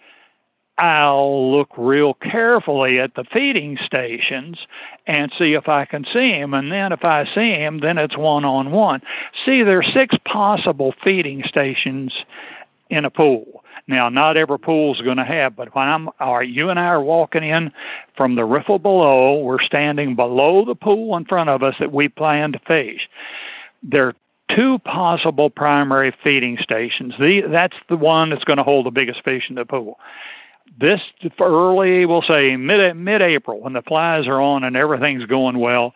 [0.77, 4.59] I'll look real carefully at the feeding stations
[5.07, 6.53] and see if I can see him.
[6.53, 9.01] And then if I see him, then it's one on one.
[9.45, 12.13] See, there are six possible feeding stations
[12.91, 13.63] in a pool.
[13.87, 16.87] Now, not every pool's going to have, but when I'm, all right, you and I
[16.87, 17.71] are walking in
[18.17, 22.09] from the riffle below, we're standing below the pool in front of us that we
[22.09, 23.09] plan to fish.
[23.83, 24.15] There are
[24.57, 27.15] two possible primary feeding stations.
[27.21, 29.99] The, that's the one that's going to hold the biggest fish in the pool
[30.79, 31.01] this
[31.41, 35.95] early, we'll say mid mid April, when the flies are on and everything's going well,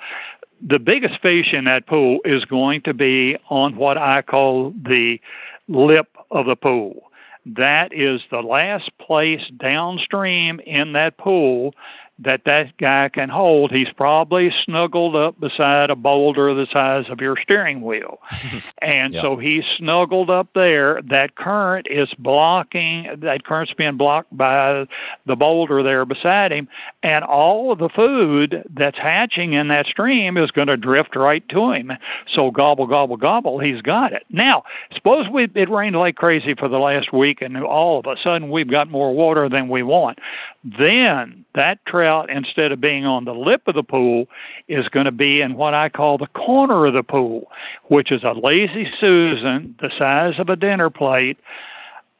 [0.61, 5.21] the biggest fish in that pool is going to be on what I call the
[5.69, 7.11] lip of the pool.
[7.47, 11.75] That is the last place downstream in that pool
[12.21, 13.71] that that guy can hold.
[13.71, 18.19] He's probably snuggled up beside a boulder the size of your steering wheel.
[18.83, 19.23] and yep.
[19.23, 21.01] so he's snuggled up there.
[21.11, 24.87] That current is blocking, that current's being blocked by
[25.27, 26.69] the boulder there beside him.
[27.05, 31.49] And all of the food that's hatching in that stream is going to drift right
[31.51, 31.93] to him.
[32.37, 34.25] So gobble, gobble, gobble, he's got it.
[34.29, 38.17] Now, suppose we, it rained like crazy for the last week and all of a
[38.23, 40.19] sudden we've got more water than we want.
[40.65, 41.85] Then that
[42.29, 44.27] instead of being on the lip of the pool,
[44.69, 47.51] is going to be in what I call the corner of the pool,
[47.85, 51.39] which is a lazy Susan the size of a dinner plate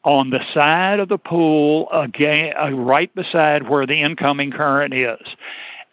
[0.05, 5.27] on the side of the pool, again, uh, right beside where the incoming current is.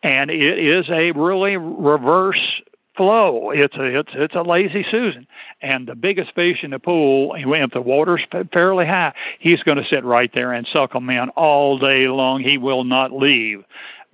[0.03, 2.61] And it is a really reverse
[2.95, 3.51] flow.
[3.51, 5.27] It's a it's it's a lazy Susan,
[5.61, 9.85] and the biggest fish in the pool, if the water's fairly high, he's going to
[9.91, 12.41] sit right there and suck them in all day long.
[12.41, 13.63] He will not leave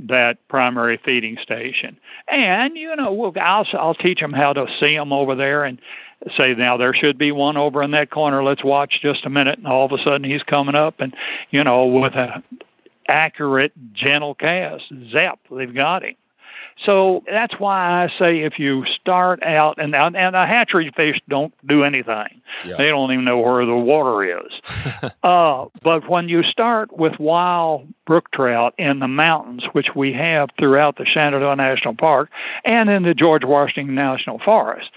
[0.07, 1.97] that primary feeding station.
[2.27, 5.79] And you know, we'll, I'll I'll teach them how to see them over there and
[6.37, 8.43] say now there should be one over in that corner.
[8.43, 11.15] Let's watch just a minute, and all of a sudden he's coming up, and
[11.49, 12.43] you know, with a
[13.07, 16.15] accurate, gentle cast, zap, they've got him.
[16.85, 21.53] So that's why I say if you start out and and the hatchery fish don't
[21.65, 22.41] do anything.
[22.65, 22.75] Yeah.
[22.77, 25.11] They don't even know where the water is.
[25.23, 30.49] uh, but when you start with wild brook trout in the mountains, which we have
[30.59, 32.29] throughout the Shenandoah National Park
[32.65, 34.89] and in the George Washington National Forest,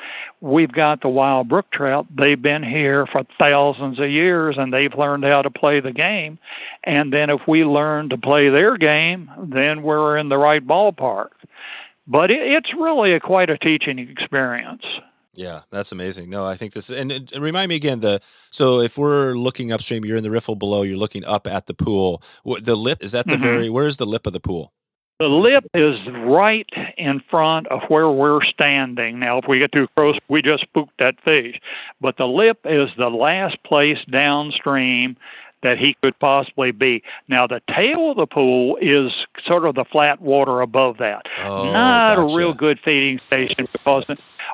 [0.44, 2.06] we've got the wild brook trout.
[2.14, 6.38] They've been here for thousands of years and they've learned how to play the game.
[6.84, 11.30] And then if we learn to play their game, then we're in the right ballpark
[12.06, 14.82] but it, it's really a, quite a teaching experience.
[15.36, 16.30] Yeah, that's amazing.
[16.30, 20.04] No, I think this and, and, remind me again the so if we're looking upstream,
[20.04, 22.22] you're in the riffle below, you're looking up at the pool.
[22.44, 23.42] The lip is that the mm-hmm.
[23.42, 24.72] very where is the lip of the pool?
[25.20, 25.96] The lip is
[26.26, 29.20] right in front of where we're standing.
[29.20, 31.60] Now, if we get too close, we just spooked that fish.
[32.00, 35.16] But the lip is the last place downstream
[35.62, 37.02] that he could possibly be.
[37.28, 39.12] Now, the tail of the pool is
[39.46, 41.22] sort of the flat water above that.
[41.42, 42.34] Oh, Not gotcha.
[42.34, 44.04] a real good feeding station because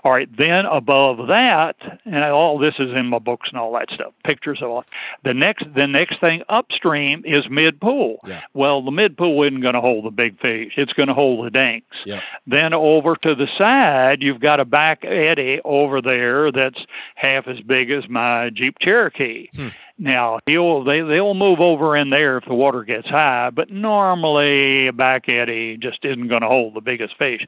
[0.02, 3.90] all right, then above that, and all this is in my books and all that
[3.92, 4.84] stuff, pictures of all.
[5.24, 8.18] The next, the next thing upstream is mid pool.
[8.26, 8.42] Yeah.
[8.54, 11.44] Well, the mid pool isn't going to hold the big fish; it's going to hold
[11.46, 11.96] the dinks.
[12.04, 12.20] Yeah.
[12.46, 16.78] Then over to the side, you've got a back eddy over there that's
[17.14, 19.48] half as big as my Jeep Cherokee.
[19.54, 19.68] Hmm.
[20.00, 24.86] Now he'll they they'll move over in there if the water gets high, but normally
[24.86, 27.46] a back eddy just isn't going to hold the biggest fish.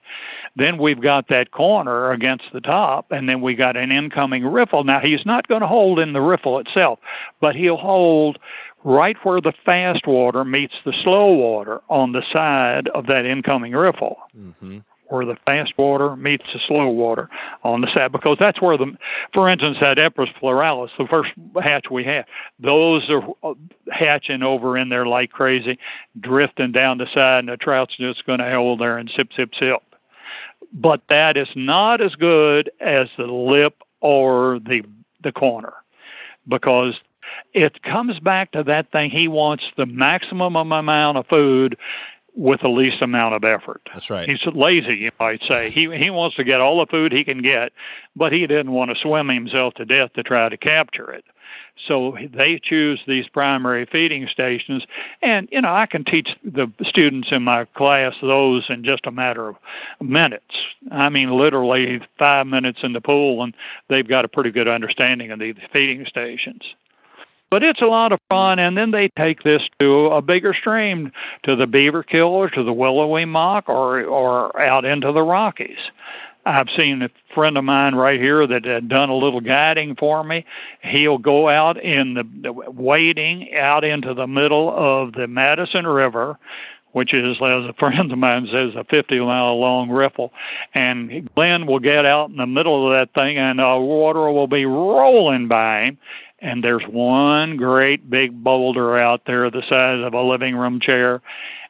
[0.55, 4.85] Then we've got that corner against the top, and then we got an incoming riffle.
[4.85, 6.99] Now he's not going to hold in the riffle itself,
[7.41, 8.39] but he'll hold
[8.85, 13.73] right where the fast water meets the slow water on the side of that incoming
[13.73, 14.17] riffle.
[14.37, 14.79] Mm-hmm
[15.13, 17.29] where the fast water meets the slow water
[17.63, 18.97] on the side because that's where the,
[19.35, 21.31] for instance, that Epeorus pleuralis, the first
[21.63, 22.25] hatch we had,
[22.59, 23.53] those are uh,
[23.91, 25.79] hatching over in there like crazy,
[26.19, 29.51] drifting down the side, and the trout's just going to hold there and sip, sip,
[29.63, 29.83] sip.
[30.73, 34.83] But that is not as good as the lip or the
[35.23, 35.75] the corner
[36.49, 36.95] because
[37.53, 39.11] it comes back to that thing.
[39.11, 41.77] He wants the maximum amount of food
[42.35, 43.83] with the least amount of effort.
[43.93, 44.29] That's right.
[44.29, 45.71] He's lazy, you might say.
[45.71, 47.73] He he wants to get all the food he can get,
[48.17, 51.25] but he didn't want to swim himself to death to try to capture it.
[51.89, 54.85] So they choose these primary feeding stations,
[55.21, 59.11] and you know I can teach the students in my class those in just a
[59.11, 59.57] matter of
[60.01, 60.55] minutes.
[60.91, 63.55] I mean, literally five minutes in the pool, and
[63.89, 66.63] they've got a pretty good understanding of these feeding stations.
[67.51, 71.13] But it's a lot of fun, and then they take this to a bigger stream,
[71.47, 75.77] to the Beaverkill or to the Willowemoc or or out into the Rockies.
[76.45, 80.25] I've seen a friend of mine right here that had done a little guiding for
[80.25, 80.45] me.
[80.83, 86.39] He'll go out in the, wading out into the middle of the Madison River,
[86.91, 90.33] which is, as a friend of mine says, a 50 mile long riffle.
[90.75, 94.49] And Glenn will get out in the middle of that thing, and the water will
[94.49, 95.99] be rolling by him
[96.43, 101.23] and there's one great big boulder out there the size of a living room chair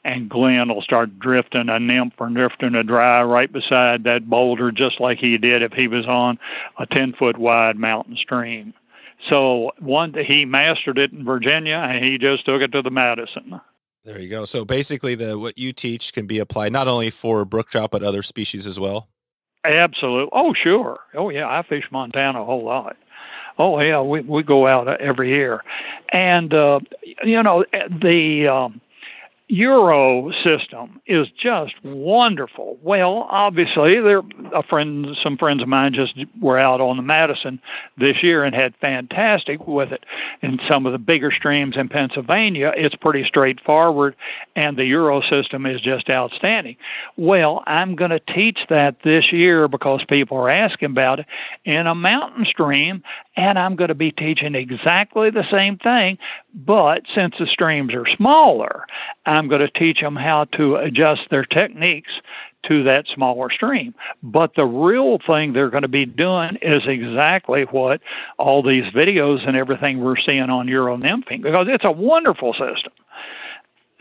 [0.04, 4.72] and Glenn will start drifting a nymph or drifting a dry right beside that boulder,
[4.72, 6.38] just like he did if he was on
[6.78, 8.74] a 10 foot wide mountain stream.
[9.30, 13.60] So one, he mastered it in Virginia, and he just took it to the Madison.
[14.04, 14.44] There you go.
[14.44, 18.02] So basically, the what you teach can be applied not only for brook trout but
[18.02, 19.08] other species as well.
[19.64, 20.30] Absolutely.
[20.32, 20.98] Oh, sure.
[21.14, 21.46] Oh, yeah.
[21.46, 22.96] I fish Montana a whole lot.
[23.58, 24.00] Oh, yeah.
[24.00, 25.62] We we go out every year,
[26.12, 26.80] and uh,
[27.22, 28.48] you know the.
[28.48, 28.80] Um,
[29.52, 32.78] Euro system is just wonderful.
[32.80, 34.22] Well, obviously, there
[34.54, 37.60] a friend, some friends of mine just were out on the Madison
[37.98, 40.04] this year and had fantastic with it.
[40.40, 44.16] In some of the bigger streams in Pennsylvania, it's pretty straightforward,
[44.56, 46.76] and the Euro system is just outstanding.
[47.18, 51.26] Well, I'm going to teach that this year because people are asking about it
[51.66, 53.02] in a mountain stream,
[53.36, 56.18] and I'm going to be teaching exactly the same thing,
[56.54, 58.86] but since the streams are smaller,
[59.24, 62.12] I'm going to teach them how to adjust their techniques
[62.68, 63.94] to that smaller stream.
[64.22, 68.00] But the real thing they're going to be doing is exactly what
[68.38, 72.92] all these videos and everything we're seeing on Euro nymphing because it's a wonderful system.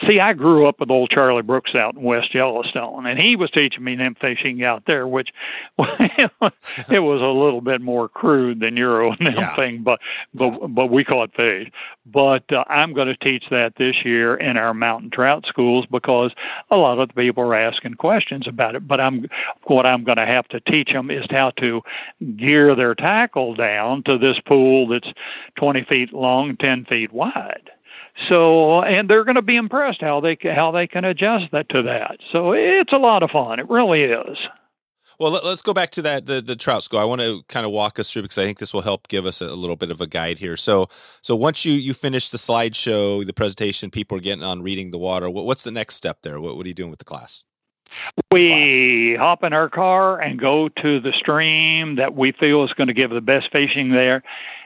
[0.08, 3.52] See, I grew up with old Charlie Brooks out in West Yellowstone, and he was
[3.52, 5.30] teaching me nymph fishing out there, which
[5.80, 9.78] it was a little bit more crude than Euro nymphing, yeah.
[9.82, 10.00] but
[10.34, 11.70] but but we call it fish.
[12.06, 16.32] But uh, I'm going to teach that this year in our mountain trout schools because
[16.72, 18.88] a lot of the people are asking questions about it.
[18.88, 19.28] But I'm
[19.64, 21.82] what I'm going to have to teach them is how to
[22.38, 25.10] gear their tackle down to this pool that's
[25.58, 27.70] 20 feet long, 10 feet wide.
[28.30, 31.84] So, and they're going to be impressed how they how they can adjust that to
[31.84, 32.18] that.
[32.32, 33.60] So it's a lot of fun.
[33.60, 34.38] It really is.
[35.20, 37.00] Well, let, us go back to that the the trout school.
[37.00, 39.26] I want to kind of walk us through because I think this will help give
[39.26, 40.58] us a, little bit of a guide here.
[40.58, 40.90] So,
[41.22, 44.98] so once you you finish the slideshow, the presentation, people are getting on reading the
[44.98, 45.30] water.
[45.30, 46.42] What, what's the next step there?
[46.42, 47.44] What, what are you doing with the class?
[48.32, 52.88] We hop in our car and go to the stream that we feel is going
[52.88, 54.24] to give the best fishing there,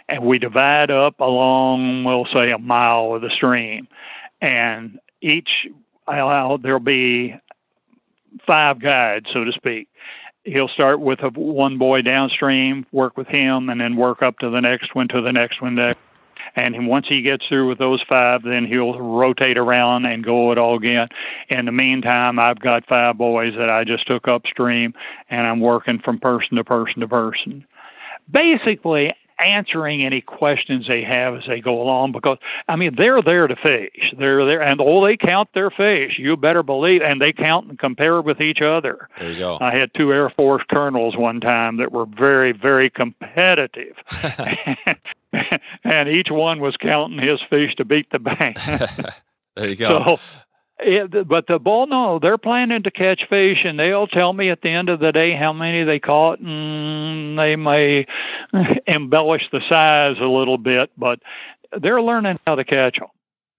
[0.07, 3.87] and we divide up along, we'll say, a mile of the stream.
[4.41, 5.49] And each,
[6.07, 7.35] there'll be
[8.45, 9.87] five guides, so to speak.
[10.43, 14.49] He'll start with a, one boy downstream, work with him, and then work up to
[14.51, 15.95] the next one, to the next one, there.
[16.55, 20.59] And once he gets through with those five, then he'll rotate around and go it
[20.59, 21.07] all again.
[21.49, 24.93] In the meantime, I've got five boys that I just took upstream,
[25.29, 27.65] and I'm working from person to person to person.
[28.31, 29.09] Basically,
[29.39, 33.55] answering any questions they have as they go along because I mean they're there to
[33.55, 34.13] fish.
[34.17, 36.17] They're there and oh they count their fish.
[36.17, 39.09] You better believe and they count and compare with each other.
[39.19, 39.57] There you go.
[39.59, 43.95] I had two Air Force colonels one time that were very, very competitive.
[45.83, 48.57] and each one was counting his fish to beat the bank.
[49.55, 50.03] there you go.
[50.05, 50.19] So
[50.79, 54.61] it, but the bull, no, they're planning to catch fish, and they'll tell me at
[54.61, 58.05] the end of the day how many they caught, and they may
[58.87, 61.19] embellish the size a little bit, but
[61.79, 63.09] they're learning how to catch them.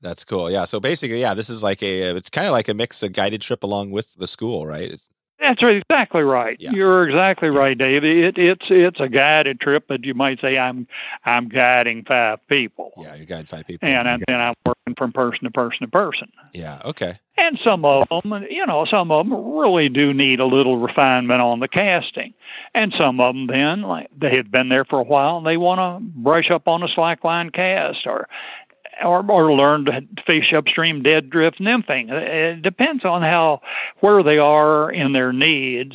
[0.03, 0.51] That's cool.
[0.51, 0.67] Yeah.
[0.67, 3.41] So basically, yeah, this is like a, it's kind of like a mix, a guided
[3.41, 4.91] trip along with the school, right?
[4.93, 5.09] It's,
[5.39, 6.57] that's exactly right.
[6.59, 6.73] Yeah.
[6.73, 8.05] You're exactly right, Dave.
[8.05, 10.87] It, it's it's a guided trip, but you might say I'm
[11.25, 12.93] I'm guiding five people.
[12.97, 15.89] Yeah, you guide five people, and, and then I'm working from person to person to
[15.89, 16.33] person.
[16.53, 16.81] Yeah.
[16.85, 17.19] Okay.
[17.39, 21.43] And some of them, you know, some of them really do need a little refinement
[21.43, 22.33] on the casting,
[22.75, 25.59] and some of them then, like they have been there for a while, and they
[25.59, 28.29] want to brush up on a slackline cast, or
[29.05, 32.11] or, or learn to fish upstream dead drift nymphing.
[32.11, 33.61] It depends on how
[34.01, 35.95] where they are in their needs.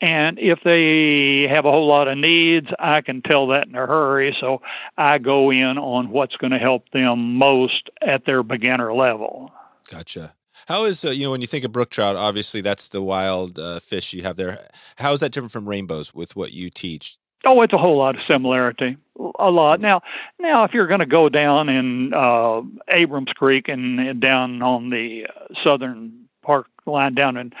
[0.00, 3.86] And if they have a whole lot of needs, I can tell that in a
[3.86, 4.34] hurry.
[4.40, 4.62] So
[4.96, 9.52] I go in on what's going to help them most at their beginner level.
[9.90, 10.34] Gotcha.
[10.66, 12.16] How is uh, you know when you think of brook trout?
[12.16, 14.68] Obviously, that's the wild uh, fish you have there.
[14.96, 17.18] How is that different from rainbows with what you teach?
[17.46, 18.96] Oh, it's a whole lot of similarity.
[19.38, 19.80] A lot.
[19.80, 20.02] Now,
[20.38, 25.26] now, if you're going to go down in uh, Abrams Creek and, down on the
[25.28, 27.52] uh, southern park line down in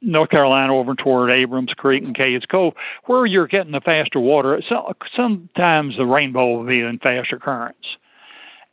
[0.00, 2.74] North Carolina over toward Abrams Creek and Cades Cove,
[3.04, 7.86] where you're getting the faster water, so, sometimes the rainbow will be in faster currents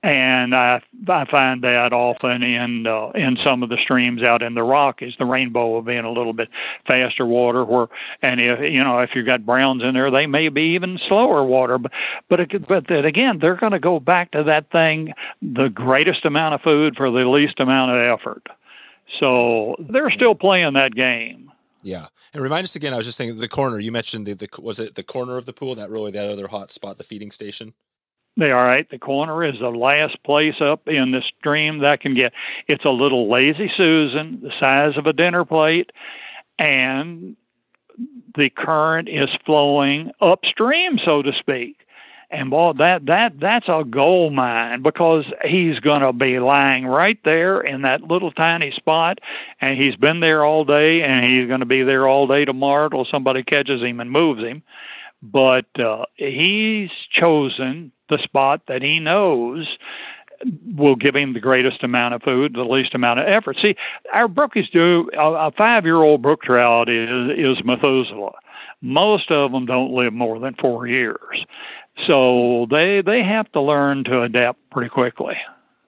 [0.03, 4.53] and I I find that often in uh, in some of the streams out in
[4.53, 6.49] the Rockies, the rainbow will be in a little bit
[6.87, 7.63] faster water.
[7.63, 7.87] Where
[8.21, 11.45] and if you know if you've got browns in there, they may be even slower
[11.45, 11.77] water.
[11.77, 11.91] But
[12.29, 16.61] but but again, they're going to go back to that thing: the greatest amount of
[16.61, 18.45] food for the least amount of effort.
[19.21, 21.49] So they're still playing that game.
[21.81, 22.93] Yeah, and remind us again.
[22.93, 24.25] I was just thinking the corner you mentioned.
[24.25, 26.97] The, the was it the corner of the pool that really that other hot spot,
[26.97, 27.73] the feeding station.
[28.35, 28.89] They all right.
[28.89, 32.33] The corner is the last place up in the stream that can get.
[32.67, 35.91] It's a little lazy Susan, the size of a dinner plate,
[36.57, 37.35] and
[38.35, 41.77] the current is flowing upstream, so to speak.
[42.31, 47.19] And boy, that that that's a gold mine because he's going to be lying right
[47.23, 49.19] there in that little tiny spot,
[49.61, 52.89] and he's been there all day, and he's going to be there all day tomorrow
[52.89, 54.63] till somebody catches him and moves him.
[55.23, 59.77] But uh, he's chosen the spot that he knows
[60.75, 63.57] will give him the greatest amount of food, the least amount of effort.
[63.61, 63.75] See,
[64.13, 68.33] our brookies do a, a five-year-old brook trout is is Methuselah.
[68.81, 71.45] Most of them don't live more than four years.
[72.05, 75.35] So they they have to learn to adapt pretty quickly.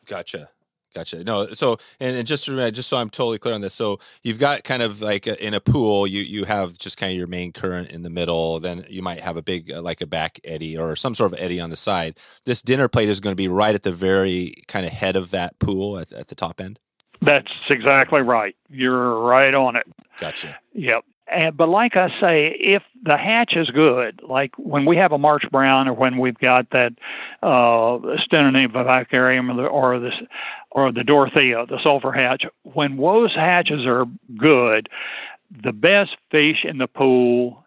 [0.06, 0.50] Gotcha.
[0.96, 1.26] Gotcha.
[1.26, 4.64] No, so and, and just just so I'm totally clear on this, so you've got
[4.64, 7.52] kind of like a, in a pool, you you have just kind of your main
[7.52, 8.62] current in the middle.
[8.62, 11.40] Then you might have a big uh, like a back eddy or some sort of
[11.40, 12.18] eddy on the side.
[12.46, 15.32] This dinner plate is going to be right at the very kind of head of
[15.32, 16.80] that pool at, at the top end.
[17.22, 18.56] That's exactly right.
[18.70, 19.88] You're right on it.
[20.22, 20.58] Gotcha.
[20.74, 21.04] Yep.
[21.28, 25.18] And, but like I say, if the hatch is good, like when we have a
[25.18, 26.94] March Brown or when we've got that
[27.42, 27.98] uh,
[28.28, 30.14] Stenonema or the, or this
[30.70, 34.06] or the Dorothea, the sulfur hatch, when those hatches are
[34.38, 34.90] good,
[35.64, 37.66] the best fish in the pool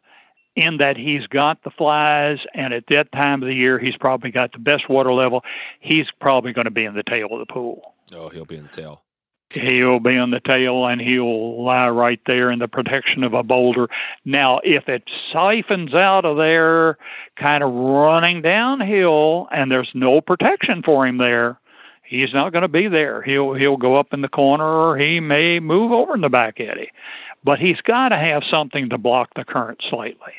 [0.54, 4.30] in that he's got the flies and at that time of the year he's probably
[4.30, 5.44] got the best water level
[5.78, 7.94] he's probably going to be in the tail of the pool.
[8.12, 9.02] Oh he'll be in the tail
[9.50, 13.42] he'll be on the tail and he'll lie right there in the protection of a
[13.42, 13.88] boulder.
[14.24, 16.98] Now, if it siphons out of there,
[17.36, 21.58] kind of running downhill, and there's no protection for him there,
[22.04, 23.22] he's not going to be there.
[23.22, 26.60] He'll he'll go up in the corner, or he may move over in the back
[26.60, 26.90] eddy,
[27.44, 30.32] but he's got to have something to block the current slightly.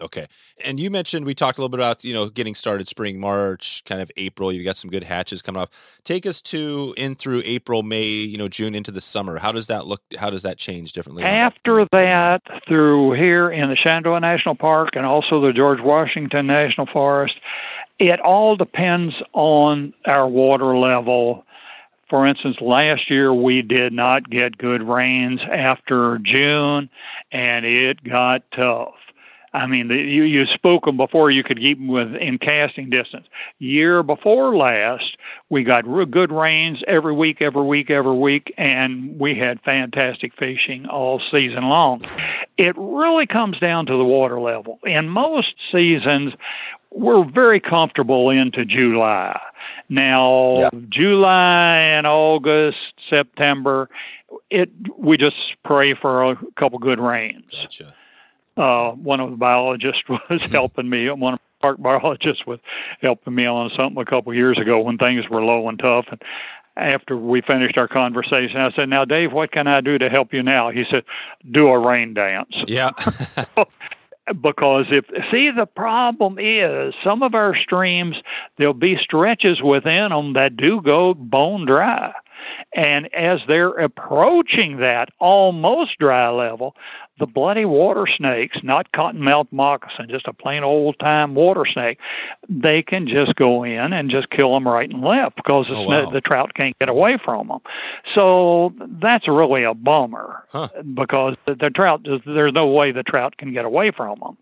[0.00, 0.26] Okay.
[0.64, 3.82] And you mentioned we talked a little bit about, you know, getting started spring, March,
[3.84, 4.52] kind of April.
[4.52, 5.70] You've got some good hatches coming off.
[6.04, 9.38] Take us to in through April, May, you know, June into the summer.
[9.38, 10.02] How does that look?
[10.16, 11.24] How does that change differently?
[11.24, 16.86] After that, through here in the Shenandoah National Park and also the George Washington National
[16.86, 17.34] Forest,
[17.98, 21.44] it all depends on our water level.
[22.08, 26.88] For instance, last year we did not get good rains after June
[27.32, 28.94] and it got tough.
[29.52, 33.26] I mean, the, you you spoke them before you could keep them within casting distance.
[33.58, 35.16] Year before last,
[35.48, 40.32] we got real good rains every week, every week, every week, and we had fantastic
[40.38, 42.02] fishing all season long.
[42.58, 44.80] It really comes down to the water level.
[44.84, 46.34] In most seasons,
[46.90, 49.40] we're very comfortable into July.
[49.88, 50.70] Now, yeah.
[50.90, 52.78] July and August,
[53.08, 53.88] September,
[54.50, 57.44] it we just pray for a couple good rains.
[57.52, 57.94] Gotcha
[58.58, 61.08] uh, one of the biologists was helping me.
[61.10, 62.58] One of the park biologists was
[63.00, 66.06] helping me on something a couple of years ago when things were low and tough.
[66.10, 66.20] And
[66.76, 70.32] after we finished our conversation, I said, "Now, Dave, what can I do to help
[70.32, 71.04] you now?" He said,
[71.50, 72.90] "Do a rain dance." Yeah.
[74.42, 78.16] because if see the problem is some of our streams
[78.58, 82.12] there'll be stretches within them that do go bone dry
[82.74, 86.74] and as they're approaching that almost dry level,
[87.18, 91.98] the bloody water snakes, not cottonmouth moccasin, just a plain old time water snake,
[92.48, 95.82] they can just go in and just kill them right and left because the, oh,
[95.82, 96.10] wow.
[96.10, 97.60] the trout can't get away from them.
[98.14, 100.68] So that's really a bummer huh.
[100.94, 104.36] because the, the trout, there's no way the trout can get away from them.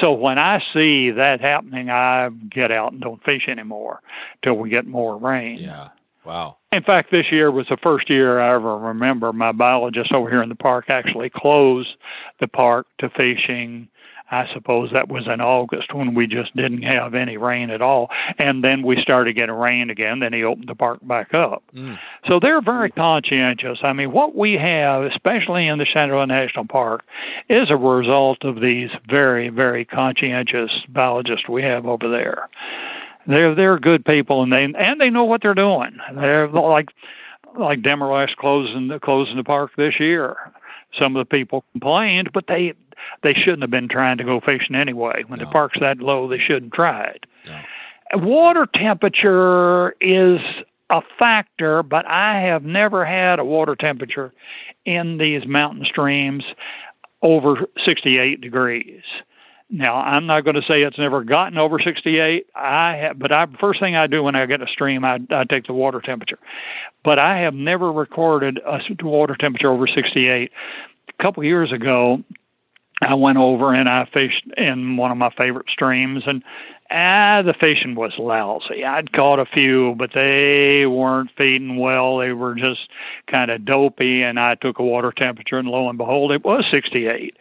[0.00, 4.00] So when I see that happening, I get out and don't fish anymore
[4.42, 5.58] till we get more rain.
[5.58, 5.88] Yeah.
[6.24, 6.58] Wow.
[6.72, 10.42] In fact, this year was the first year I ever remember my biologist over here
[10.42, 11.96] in the park actually closed
[12.40, 13.88] the park to fishing.
[14.30, 18.10] I suppose that was in August when we just didn't have any rain at all.
[18.38, 20.20] And then we started getting rain again.
[20.20, 21.64] Then he opened the park back up.
[21.74, 21.98] Mm.
[22.28, 23.80] So they're very conscientious.
[23.82, 27.02] I mean, what we have, especially in the Shenandoah National Park,
[27.48, 32.48] is a result of these very, very conscientious biologists we have over there
[33.26, 35.98] they're they're good people and they and they know what they're doing.
[36.14, 36.90] They're like
[37.58, 40.36] like Demarest closing the closing the park this year.
[40.98, 42.74] Some of the people complained, but they
[43.22, 45.22] they shouldn't have been trying to go fishing anyway.
[45.26, 45.44] When no.
[45.44, 47.26] the park's that low, they shouldn't try it.
[47.46, 47.60] No.
[48.14, 50.40] Water temperature is
[50.90, 54.32] a factor, but I have never had a water temperature
[54.84, 56.44] in these mountain streams
[57.22, 59.02] over 68 degrees.
[59.70, 62.46] Now, I'm not going to say it's never gotten over 68.
[62.56, 65.44] I have, but I first thing I do when I get a stream, I, I
[65.44, 66.38] take the water temperature.
[67.04, 70.50] But I have never recorded a water temperature over 68.
[71.08, 72.22] A couple years ago,
[73.00, 76.42] I went over and I fished in one of my favorite streams, and
[76.92, 78.84] Ah, the fishing was lousy.
[78.84, 82.18] I'd caught a few, but they weren't feeding well.
[82.18, 82.88] They were just
[83.30, 86.64] kind of dopey, and I took a water temperature, and lo and behold, it was
[86.72, 87.36] 68.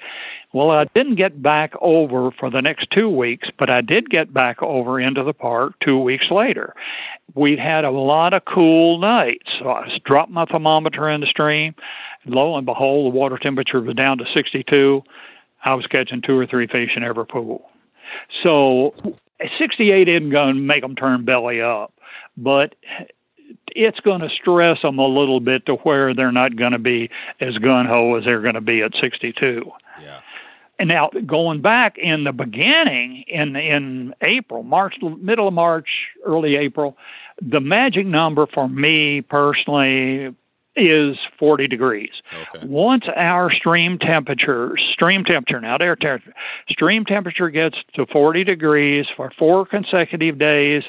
[0.53, 4.31] Well, I didn't get back over for the next two weeks, but I did get
[4.31, 6.75] back over into the park two weeks later.
[7.33, 9.49] We'd had a lot of cool nights.
[9.57, 11.73] So I dropped my thermometer in the stream.
[12.25, 15.03] Lo and behold, the water temperature was down to 62.
[15.63, 17.69] I was catching two or three fish in every pool.
[18.43, 18.93] So
[19.57, 21.93] 68 isn't going to make them turn belly up,
[22.37, 22.75] but
[23.67, 27.09] it's going to stress them a little bit to where they're not going to be
[27.39, 29.71] as gun ho as they're going to be at 62.
[30.01, 30.19] Yeah.
[30.79, 35.89] And now going back in the beginning in in April, March, middle of March,
[36.25, 36.97] early April,
[37.41, 40.33] the magic number for me personally
[40.81, 42.11] is 40 degrees.
[42.33, 42.65] Okay.
[42.65, 46.33] Once our stream temperature, stream temperature, now air temperature,
[46.69, 50.83] stream temperature gets to 40 degrees for four consecutive days,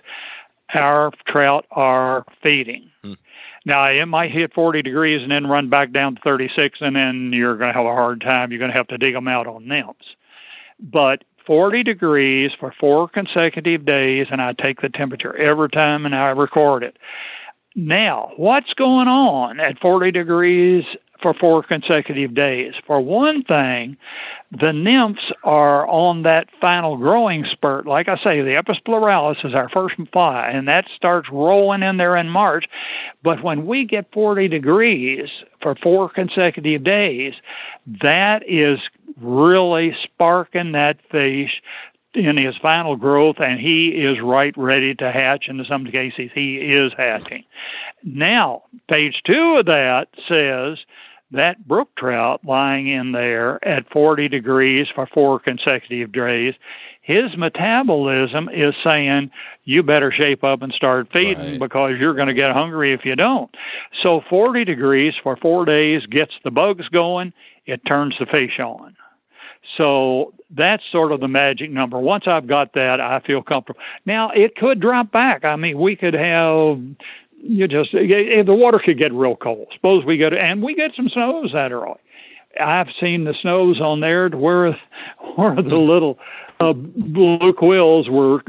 [0.74, 2.91] our trout are feeding.
[3.03, 3.14] Hmm.
[3.66, 7.32] Now it might hit 40 degrees and then run back down to 36, and then
[7.32, 8.51] you're going to have a hard time.
[8.51, 10.07] You're going to have to dig them out on nymphs.
[10.80, 16.14] But 40 degrees for four consecutive days, and I take the temperature every time and
[16.14, 16.97] I record it.
[17.77, 20.85] Now, what's going on at 40 degrees
[21.23, 22.75] for four consecutive days?
[22.85, 23.97] For one thing,
[24.51, 27.87] the nymphs are on that final growing spurt.
[27.87, 31.97] Like I say, the Epeorus pleuralis is our first fly, and that starts rolling in
[31.97, 32.64] there in March.
[33.23, 35.29] But when we get 40 degrees
[35.62, 37.35] for four consecutive days,
[38.03, 38.81] that is
[39.21, 41.62] really sparking that fish
[42.15, 45.47] in his final growth, and he is right ready to hatch.
[45.49, 47.45] In some cases, he is hatching.
[48.03, 50.79] Now, page two of that says
[51.33, 56.55] that brook trout lying in there at 40 degrees for four consecutive days,
[57.03, 59.31] his metabolism is saying
[59.65, 61.59] you better shape up and start feeding Right.
[61.61, 63.51] because you're going to get hungry if you don't.
[64.03, 67.33] So 40 degrees for four days gets the bugs going,
[67.67, 68.97] it turns the fish on.
[69.77, 71.99] So that's sort of the magic number.
[71.99, 73.81] Once I've got that, I feel comfortable.
[74.05, 75.45] Now it could drop back.
[75.45, 76.81] I mean, we could have
[77.43, 79.69] you just the water could get real cold.
[79.75, 82.01] Suppose we get and we get some snows that early.
[82.61, 84.73] I've seen the snows on there to where
[85.37, 85.87] where the mm.
[85.87, 86.19] little
[86.61, 88.43] uh, blue quills were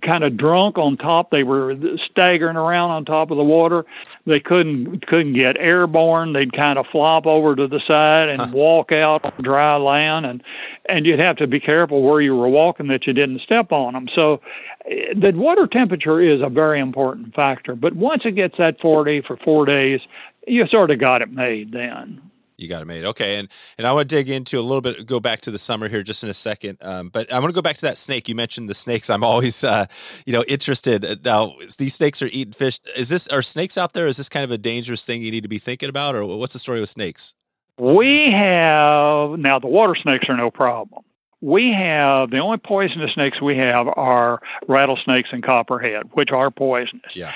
[0.00, 1.30] kind of drunk on top.
[1.30, 1.74] They were
[2.10, 3.84] staggering around on top of the water.
[4.24, 6.32] They couldn't couldn't get airborne.
[6.32, 10.42] They'd kind of flop over to the side and walk out on dry land, and
[10.88, 13.92] and you'd have to be careful where you were walking that you didn't step on
[13.92, 14.08] them.
[14.14, 14.40] So
[14.86, 17.74] eh, the water temperature is a very important factor.
[17.74, 20.00] But once it gets that 40 for four days,
[20.46, 22.22] you sort of got it made then.
[22.60, 23.04] You got it made.
[23.04, 23.38] Okay.
[23.38, 23.48] And
[23.78, 26.02] and I want to dig into a little bit, go back to the summer here
[26.02, 26.78] just in a second.
[26.82, 28.28] Um, but I want to go back to that snake.
[28.28, 29.08] You mentioned the snakes.
[29.08, 29.86] I'm always, uh,
[30.26, 31.04] you know, interested.
[31.04, 32.80] Uh, Now, these snakes are eating fish.
[32.96, 34.06] Is this, are snakes out there?
[34.06, 36.14] Is this kind of a dangerous thing you need to be thinking about?
[36.14, 37.34] Or what's the story with snakes?
[37.78, 41.02] We have now the water snakes are no problem.
[41.40, 47.12] We have the only poisonous snakes we have are rattlesnakes and copperhead, which are poisonous.
[47.14, 47.32] Yeah.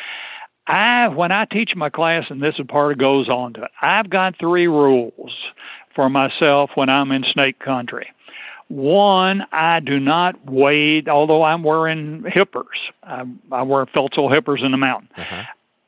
[0.66, 3.70] I when I teach my class, and this is part of goes on to it.
[3.80, 5.32] I've got three rules
[5.94, 8.08] for myself when I'm in snake country.
[8.68, 12.64] One, I do not wade, although I'm wearing hippers.
[13.02, 15.10] I, I wear felt sole hippers in the mountain.
[15.16, 15.42] Uh-huh.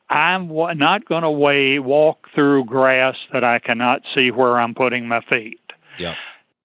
[0.09, 4.75] I'm wa- not going to wade, walk through grass that I cannot see where I'm
[4.75, 5.59] putting my feet.
[5.97, 6.15] Yep.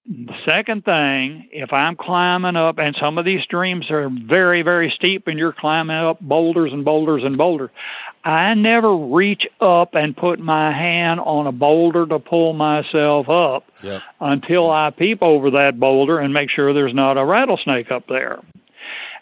[0.05, 4.91] The second thing, if I'm climbing up, and some of these streams are very, very
[4.95, 7.69] steep, and you're climbing up boulders and boulders and boulders,
[8.25, 13.65] I never reach up and put my hand on a boulder to pull myself up
[13.83, 14.01] Yep.
[14.21, 18.39] until I peep over that boulder and make sure there's not a rattlesnake up there.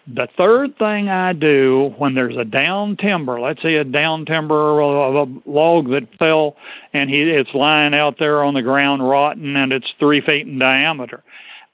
[0.07, 4.81] The third thing I do when there's a down timber, let's say a down timber
[4.81, 6.57] of a log that fell
[6.93, 10.59] and he, it's lying out there on the ground rotten and it's three feet in
[10.59, 11.23] diameter,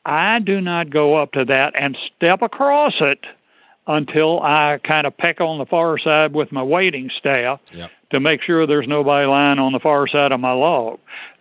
[0.05, 3.19] I do not go up to that and step across it
[3.87, 7.89] until I kind of peck on the far side with my wading staff Yep.
[8.11, 10.99] to make sure there's nobody lying on the far side of my log.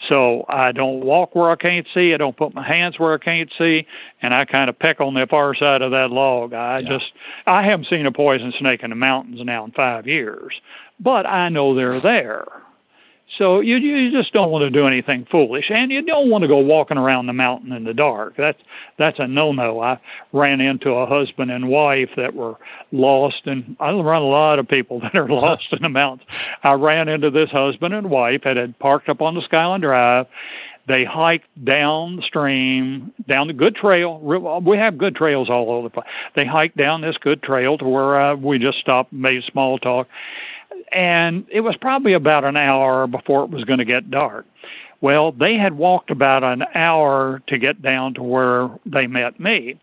[0.09, 2.15] So I don't walk where I can't see.
[2.15, 3.87] I don't put my hands where I can't see,
[4.23, 6.55] and I kind of peck on the far side of that log.
[6.55, 6.89] I Yeah.
[6.89, 7.13] just
[7.47, 10.53] I haven't seen a poison snake in the mountains now in five years,
[11.01, 12.45] but I know they're there.
[13.39, 16.49] So you you just don't want to do anything foolish, and you don't want to
[16.49, 18.35] go walking around the mountain in the dark.
[18.37, 18.59] That's
[18.99, 19.81] that's a no-no.
[19.81, 19.99] I
[20.33, 22.57] ran into a husband and wife that were
[22.93, 26.29] lost, and I run a lot of people that are lost in the mountains.
[26.63, 30.27] I ran into this husband and wife that had parked up on the Skyline Drive.
[30.89, 34.21] They hiked down the stream, down the good trail.
[34.21, 36.07] We have good trails all over the place.
[36.37, 39.79] They hiked down this good trail to where uh, we just stopped and made small
[39.79, 40.07] talk.
[40.93, 44.47] And it was probably about an hour before it was going to get dark.
[45.01, 49.79] Well, they had walked about an hour to get down to where they met me.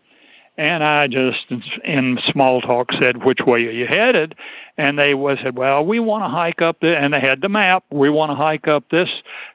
[0.56, 1.50] And I just,
[1.84, 4.36] in small talk, said, "Which way are you headed?"
[4.78, 7.84] And they said, "Well, we want to hike up the," and they had the map.
[7.90, 9.08] We want to hike up this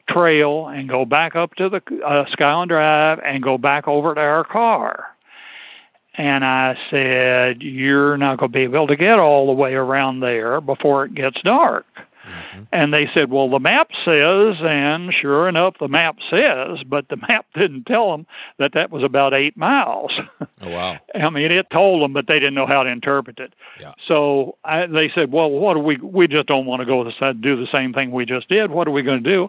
[0.09, 4.19] trail and go back up to the uh, Skyline Drive and go back over to
[4.19, 5.15] our car.
[6.19, 10.19] And I said, "You're not going to be able to get all the way around
[10.19, 11.85] there before it gets dark."
[12.29, 12.63] Mm-hmm.
[12.71, 17.17] And they said, well, the map says, and sure enough, the map says, but the
[17.29, 18.27] map didn't tell them
[18.57, 20.11] that that was about eight miles.
[20.61, 20.97] Oh, wow.
[21.15, 23.53] I mean, it told them, but they didn't know how to interpret it.
[23.79, 23.93] Yeah.
[24.07, 27.33] So I, they said, well, what do we, we just don't want to go to
[27.33, 28.71] do the same thing we just did.
[28.71, 29.47] What are we going to do?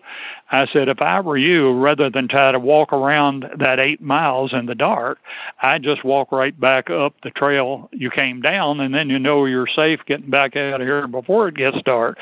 [0.50, 4.52] I said, if I were you, rather than try to walk around that eight miles
[4.52, 5.18] in the dark,
[5.60, 9.44] I'd just walk right back up the trail you came down, and then you know
[9.46, 12.18] you're safe getting back out of here before it gets dark.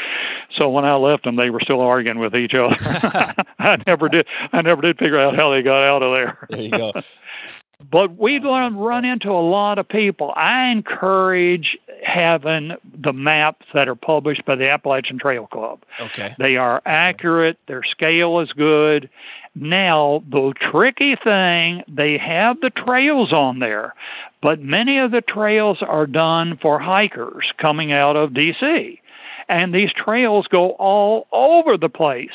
[0.57, 2.77] So when I left them, they were still arguing with each other.
[3.59, 4.27] I never did.
[4.53, 6.47] I never did figure out how they got out of there.
[6.49, 6.93] There you go.
[7.91, 10.33] but we run into a lot of people.
[10.35, 15.81] I encourage having the maps that are published by the Appalachian Trail Club.
[16.01, 16.35] Okay.
[16.39, 19.11] They are accurate, their scale is good.
[19.55, 23.95] Now, the tricky thing, they have the trails on there,
[24.41, 28.99] but many of the trails are done for hikers coming out of DC.
[29.49, 32.33] And these trails go all over the place.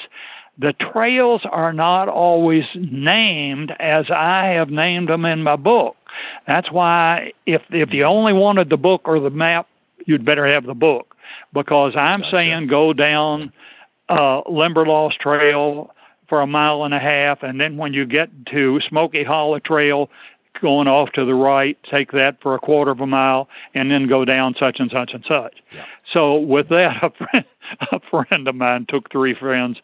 [0.57, 5.95] The trails are not always named as I have named them in my book.
[6.47, 9.67] That's why if if you only wanted the book or the map,
[10.05, 11.15] you'd better have the book
[11.53, 12.37] because I'm gotcha.
[12.37, 13.51] saying go down
[14.09, 15.93] uh, Limberlost Trail
[16.27, 20.09] for a mile and a half, and then when you get to Smoky Hollow Trail,
[20.61, 24.07] going off to the right, take that for a quarter of a mile, and then
[24.07, 25.55] go down such and such and such.
[25.71, 25.85] Yeah.
[26.13, 27.45] So with that, a friend,
[27.91, 29.77] a friend of mine took three friends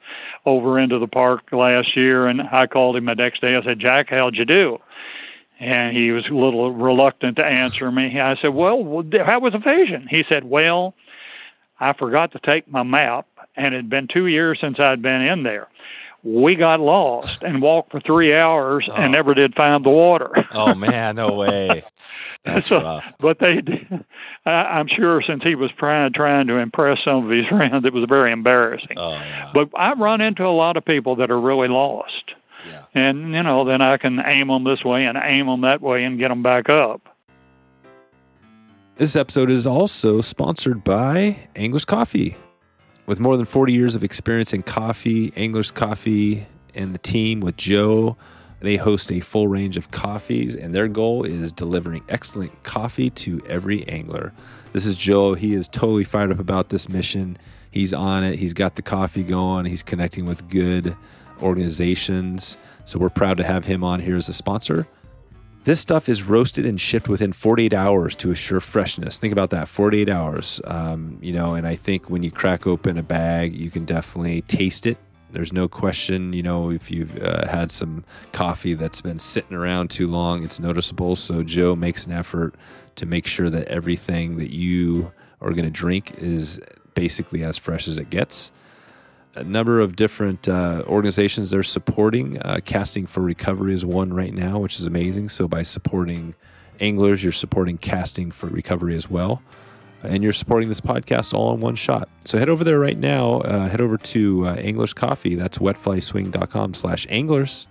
[0.45, 3.55] over into the park last year, and I called him the next day.
[3.55, 4.79] I said, "Jack, how'd you do?"
[5.59, 8.19] And he was a little reluctant to answer me.
[8.19, 10.93] I said, "Well, how was the vision?" He said, "Well,
[11.79, 15.21] I forgot to take my map, and it had been two years since I'd been
[15.21, 15.67] in there."
[16.21, 18.95] we got lost and walked for three hours oh.
[18.95, 20.31] and never did find the water.
[20.51, 21.83] oh man, no way.
[22.45, 23.15] That's so, rough.
[23.19, 23.61] But they,
[24.45, 27.93] I, am sure, since he was trying trying to impress some of his friends, it
[27.93, 28.97] was very embarrassing.
[28.97, 29.51] Oh, yeah.
[29.53, 32.33] But I run into a lot of people that are really lost,
[32.65, 32.83] yeah.
[32.93, 36.03] and you know, then I can aim them this way and aim them that way
[36.03, 37.01] and get them back up.
[38.95, 42.35] This episode is also sponsored by Anglers Coffee.
[43.05, 47.55] With more than 40 years of experience in coffee, Anglers Coffee and the team with
[47.55, 48.17] Joe,
[48.59, 53.41] they host a full range of coffees, and their goal is delivering excellent coffee to
[53.47, 54.33] every angler.
[54.73, 55.33] This is Joe.
[55.33, 57.37] He is totally fired up about this mission.
[57.71, 58.39] He's on it.
[58.39, 59.65] He's got the coffee going.
[59.65, 60.95] He's connecting with good
[61.41, 62.57] organizations.
[62.85, 64.87] So we're proud to have him on here as a sponsor.
[65.65, 69.19] This stuff is roasted and shipped within 48 hours to assure freshness.
[69.19, 70.61] Think about that 48 hours.
[70.65, 74.41] Um, you know, and I think when you crack open a bag, you can definitely
[74.43, 74.97] taste it.
[75.31, 79.89] There's no question, you know, if you've uh, had some coffee that's been sitting around
[79.89, 81.15] too long, it's noticeable.
[81.15, 82.55] So Joe makes an effort
[82.95, 85.11] to make sure that everything that you
[85.41, 86.59] are going to drink is
[86.95, 88.51] basically as fresh as it gets
[89.35, 92.41] a number of different uh, organizations they're supporting.
[92.41, 95.29] Uh, Casting for Recovery is one right now, which is amazing.
[95.29, 96.35] So by supporting
[96.79, 99.41] anglers, you're supporting Casting for Recovery as well.
[100.01, 102.07] And you're supporting this podcast all in one shot.
[102.23, 103.41] So head over there right now.
[103.41, 105.35] Uh, head over to uh, Anglers Coffee.
[105.35, 107.67] That's wetflyswing.com slash anglers.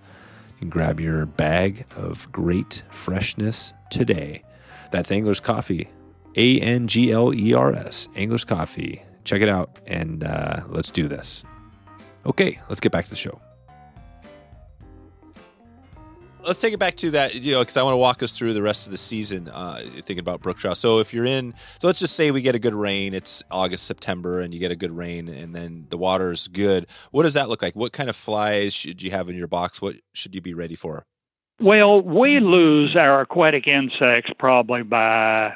[0.59, 4.43] Can grab your bag of great freshness today.
[4.91, 5.89] That's Anglers Coffee.
[6.37, 8.09] A N G L E R S.
[8.15, 9.03] Anglers Coffee.
[9.25, 11.45] Check it out and uh, let's do this.
[12.27, 13.41] Okay, let's get back to the show.
[16.47, 18.55] Let's take it back to that, you know, because I want to walk us through
[18.55, 20.79] the rest of the season, uh, thinking about brook trout.
[20.79, 23.87] So if you're in, so let's just say we get a good rain, it's August,
[23.87, 26.87] September, and you get a good rain, and then the water's good.
[27.11, 27.77] What does that look like?
[27.77, 29.83] What kind of flies should you have in your box?
[29.83, 31.05] What should you be ready for?
[31.61, 35.55] Well, we lose our aquatic insects probably by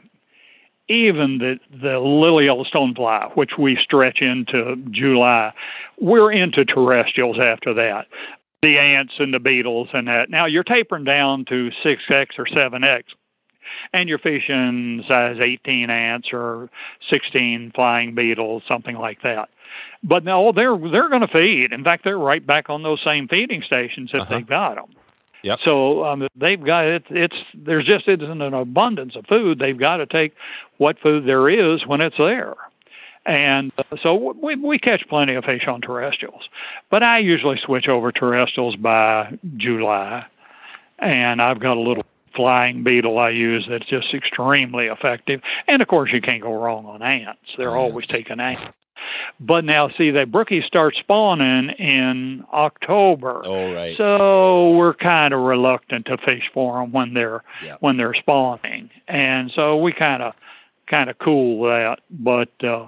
[0.88, 5.52] even the, the lily yellow stonefly, which we stretch into July,
[6.00, 8.08] we're into terrestrials after that.
[8.62, 10.30] The ants and the beetles and that.
[10.30, 13.02] Now you're tapering down to 6x or 7x,
[13.92, 16.70] and you're fishing size 18 ants or
[17.12, 19.48] 16 flying beetles, something like that.
[20.04, 21.72] But no, they're they're going to feed.
[21.72, 24.34] In fact, they're right back on those same feeding stations if Uh-huh.
[24.36, 24.90] they've got them.
[25.42, 25.58] Yep.
[25.64, 27.02] So um, they've got it.
[27.10, 29.58] It's there's just isn't an abundance of food.
[29.58, 30.34] They've got to take
[30.76, 32.54] what food there is when it's there.
[33.24, 36.42] And uh, so we we catch plenty of fish on terrestrials,
[36.90, 40.26] but I usually switch over terrestrials by July,
[40.98, 42.04] and I've got a little
[42.34, 45.40] flying beetle I use that's just extremely effective.
[45.68, 47.40] And of course, you can't go wrong on ants.
[47.56, 48.62] They're always taking ants.
[49.38, 53.42] But now, see, the brookies start spawning in October.
[53.44, 53.96] Oh, right.
[53.96, 57.76] So we're kind of reluctant to fish for them when they're Yeah.
[57.80, 60.34] when they're spawning, and so we kind of
[60.88, 61.98] kind of cool that.
[62.10, 62.86] But uh,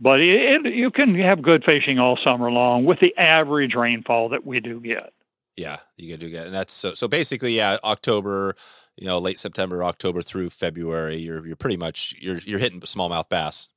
[0.00, 4.30] but it, it, you can have good fishing all summer long with the average rainfall
[4.30, 5.12] that we do get.
[5.56, 6.94] Yeah, you to get, and that's so.
[6.94, 8.56] So basically, yeah, October,
[8.96, 13.28] you know, late September, October through February, you're you're pretty much you're you're hitting smallmouth
[13.28, 13.68] bass.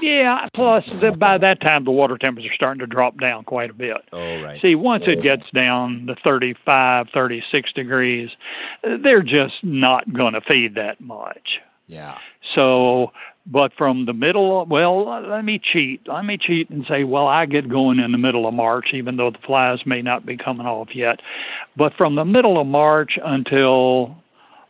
[0.00, 0.48] Yeah.
[0.54, 3.74] Plus, the, by that time, the water temperatures are starting to drop down quite a
[3.74, 3.96] bit.
[4.12, 4.60] Oh, right.
[4.62, 8.30] See, once it gets down to 35, 36 degrees,
[8.82, 11.60] they're just not going to feed that much.
[11.86, 12.18] Yeah.
[12.54, 13.12] So,
[13.46, 16.02] but from the middle, of, well, let me cheat.
[16.08, 19.16] Let me cheat and say, well, I get going in the middle of March, even
[19.16, 21.20] though the flies may not be coming off yet.
[21.76, 24.16] But from the middle of March until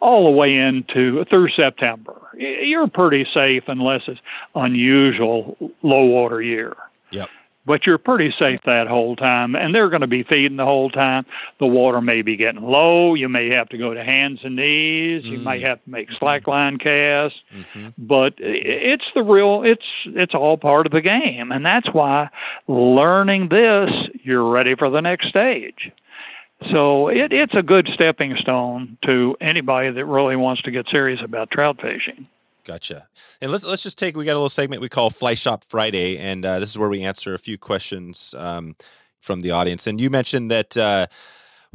[0.00, 4.20] all the way into through September, you're pretty safe unless it's
[4.54, 6.76] unusual low water year.
[7.12, 7.30] Yep.
[7.66, 10.88] But you're pretty safe that whole time, and they're going to be feeding the whole
[10.88, 11.26] time.
[11.58, 13.14] The water may be getting low.
[13.14, 15.24] You may have to go to hands and knees.
[15.24, 15.42] You Mm.
[15.42, 17.38] may have to make slackline casts
[17.72, 22.28] hmm but it's the real it's it's all part of the game and that's why
[22.68, 23.90] learning this
[24.22, 25.90] you're ready for the next stage
[26.72, 31.20] so it, it's a good stepping stone to anybody that really wants to get serious
[31.22, 32.26] about trout fishing
[32.66, 33.06] Gotcha.
[33.40, 36.18] And let's let's just take we got a little segment we call Fly Shop Friday,
[36.18, 38.74] and uh, this is where we answer a few questions um,
[39.20, 39.86] from the audience.
[39.86, 40.76] And you mentioned that.
[40.76, 41.06] Uh,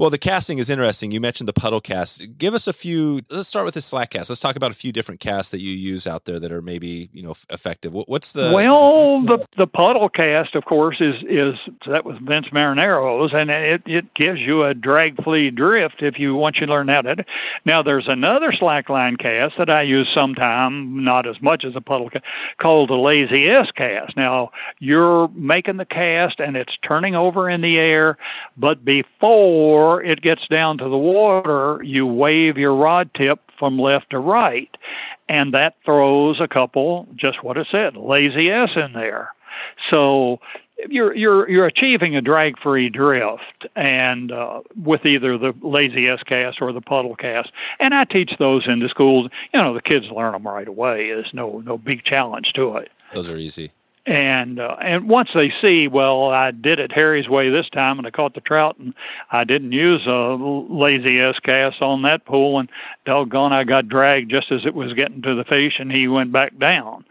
[0.01, 1.11] well, the casting is interesting.
[1.11, 2.39] You mentioned the puddle cast.
[2.39, 3.21] Give us a few.
[3.29, 4.31] Let's start with the slack cast.
[4.31, 7.11] Let's talk about a few different casts that you use out there that are maybe
[7.13, 7.93] you know effective.
[7.93, 11.53] What's the well the the puddle cast of course is is
[11.85, 16.33] that was vince marinaro's and it it gives you a drag flea drift if you
[16.33, 17.23] once you learn how to
[17.65, 21.81] now there's another slack line cast that i use sometime not as much as a
[21.81, 22.25] puddle cast
[22.57, 24.49] called a lazy s cast now
[24.79, 28.17] you're making the cast and it's turning over in the air
[28.57, 34.11] but before it gets down to the water you wave your rod tip from left
[34.11, 34.69] to right
[35.31, 39.33] and that throws a couple just what it said lazy s in there.
[39.91, 40.39] So
[40.89, 46.19] you're you're you're achieving a drag free drift and uh, with either the lazy s
[46.25, 47.51] cast or the puddle cast.
[47.79, 49.29] And i teach those in the schools.
[49.53, 51.07] You know the kids learn them right away.
[51.07, 52.91] There's no no big challenge to it.
[53.13, 53.71] Those are easy.
[54.05, 58.07] And uh, and once they see, well, I did it Harry's way this time, and
[58.07, 58.95] I caught the trout, and
[59.29, 62.69] I didn't use a lazy S cast on that pool, and
[63.05, 66.31] doggone, I got dragged just as it was getting to the fish, and he went
[66.31, 67.05] back down.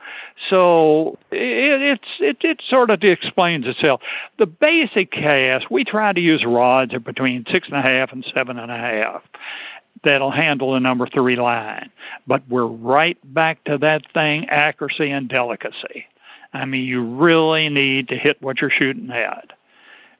[0.51, 4.01] So it, it's it it sort of explains itself.
[4.39, 8.27] The basic cast, we try to use rods of between six and a half and
[8.35, 9.23] seven and a half
[10.03, 11.91] that'll handle the number three line.
[12.27, 16.07] But we're right back to that thing accuracy and delicacy.
[16.53, 19.51] I mean, you really need to hit what you're shooting at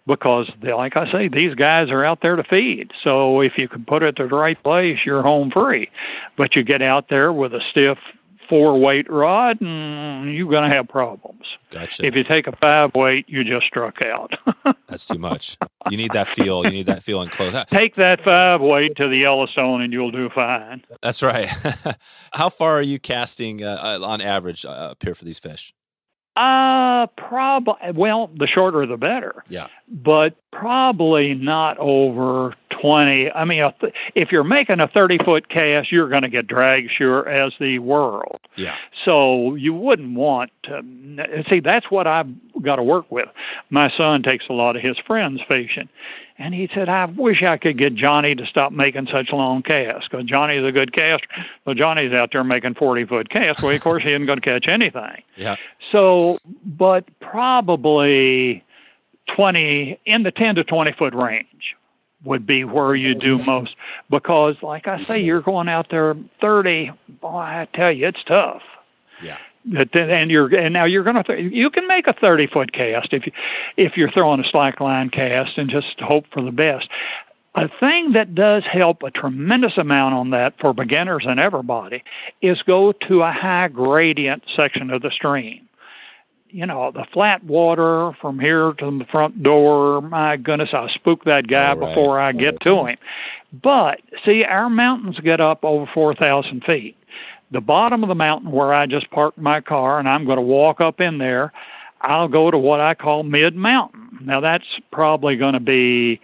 [0.07, 2.93] because, they, like I say, these guys are out there to feed.
[3.05, 5.91] So if you can put it to the right place, you're home free.
[6.37, 7.99] But you get out there with a stiff
[8.51, 11.47] four weight rod, and you're going to have problems.
[11.71, 12.05] Gotcha.
[12.05, 14.33] If you take a five weight, you just struck out.
[14.89, 15.57] That's too much.
[15.89, 16.65] You need that feel.
[16.65, 17.65] You need that feel in close.
[17.67, 20.85] take that five weight to the Yellowstone, and you'll do fine.
[21.01, 21.49] That's right.
[22.33, 25.73] How far are you casting uh, uh, on average uh, up here for these fish?
[26.37, 27.75] Uh, probably.
[27.95, 29.43] Well, the shorter the better.
[29.49, 29.67] Yeah.
[29.89, 33.31] But probably not over twenty.
[33.31, 33.65] I mean,
[34.15, 37.81] if you're making a thirty foot cast, you're going to get drag sure as the
[37.81, 38.41] world.
[38.57, 38.77] Yeah.
[39.05, 40.83] So you wouldn't want to
[41.51, 41.61] see.
[41.61, 42.29] That's what I've
[42.63, 43.29] got to work with.
[43.69, 45.89] My son takes a lot of his friends fishing,
[46.41, 50.09] and he said, "I wish I could get Johnny to stop making such long casts
[50.11, 51.29] because Johnny's a good caster.
[51.65, 53.63] Well, Johnny's out there making forty foot casts.
[53.63, 55.23] Well, of course, he isn't going to catch anything.
[55.37, 55.57] Yeah.
[55.93, 58.63] So, but probably
[59.37, 61.77] 20 in the 10 to 20 foot range
[62.25, 63.75] would be where you do most
[64.11, 68.63] because like I say you're going out there 30 boy I tell you it's tough
[69.23, 69.39] Yeah.
[69.65, 73.13] And you're and now you're going to th- you can make a 30 foot cast
[73.13, 73.33] if you
[73.77, 76.89] if you're throwing a slack line cast and just hope for the best
[77.57, 82.03] a thing that does help a tremendous amount on that for beginners and everybody
[82.41, 85.69] is go to a high gradient section of the stream
[86.53, 90.01] you know, the flat water from here to the front door.
[90.03, 91.81] My goodness, I'll spook that guy right.
[91.81, 92.97] before I get to him.
[93.53, 96.97] But see, our mountains get up over 4,000 feet.
[97.51, 100.43] The bottom of the mountain where I just parked my car, and I'm going to
[100.43, 101.53] walk up in there,
[102.01, 104.19] I'll go to what I call mid mountain.
[104.23, 106.21] Now, that's probably going to be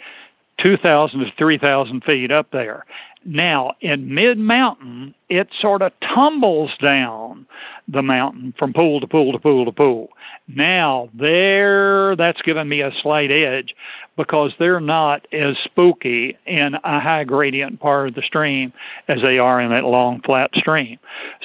[0.65, 2.85] 2,000 to 3,000 feet up there.
[3.25, 7.47] Now, in mid mountain, it sort of tumbles down
[7.89, 10.11] the mountain from pool to pool to pool to pool.
[10.47, 13.75] Now, there, that's given me a slight edge
[14.17, 18.73] because they're not as spooky in a high gradient part of the stream
[19.09, 20.99] as they are in that long flat stream.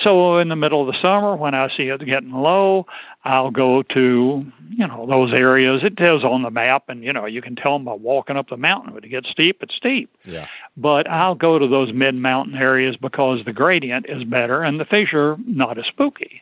[0.04, 2.86] So in the middle of the summer, when I see it getting low,
[3.24, 5.82] I'll go to, you know, those areas.
[5.84, 8.50] It tells on the map, and, you know, you can tell them by walking up
[8.50, 8.94] the mountain.
[8.94, 10.10] When it gets steep, it's steep.
[10.26, 10.48] Yeah.
[10.78, 14.86] But I'll go to those mid mountain areas because the gradient is better and the
[14.86, 16.42] fish are not as spooky.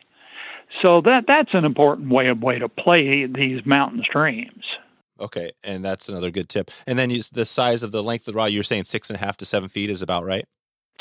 [0.82, 4.64] So that that's an important way of way to play these mountain streams.
[5.20, 6.70] Okay, and that's another good tip.
[6.86, 9.16] And then you, the size of the length of the rod, you're saying six and
[9.16, 10.46] a half to seven feet is about right.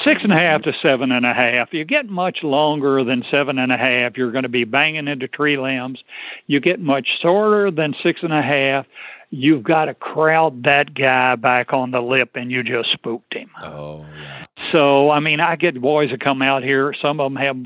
[0.06, 1.74] Six and a half to seven and a half.
[1.74, 5.28] You get much longer than seven and a half, you're going to be banging into
[5.28, 6.02] tree limbs.
[6.48, 8.86] You get much shorter than six and a half,
[9.30, 13.50] you've got to crowd that guy back on the lip and you just spooked him.
[13.62, 14.46] Oh, yeah.
[14.72, 17.58] So, I mean, I get boys that come out here, some of them have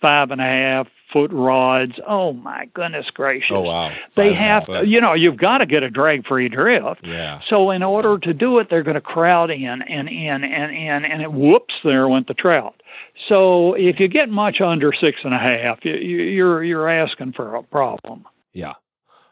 [0.00, 1.92] five and a half foot rods.
[2.06, 3.50] Oh, my goodness gracious.
[3.56, 3.88] Oh, wow.
[3.88, 6.26] They Five and a half have, to, you know, you've got to get a drag
[6.26, 7.06] free drift.
[7.06, 7.40] Yeah.
[7.48, 11.04] So in order to do it, they're going to crowd in and in and in,
[11.10, 12.82] and it whoops, there went the trout.
[13.28, 17.32] So if you get much under six and a half, you, you- you're you're asking
[17.32, 18.24] for a problem.
[18.52, 18.74] Yeah.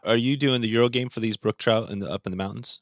[0.05, 2.37] Are you doing the Euro game for these brook trout in the, up in the
[2.37, 2.81] mountains?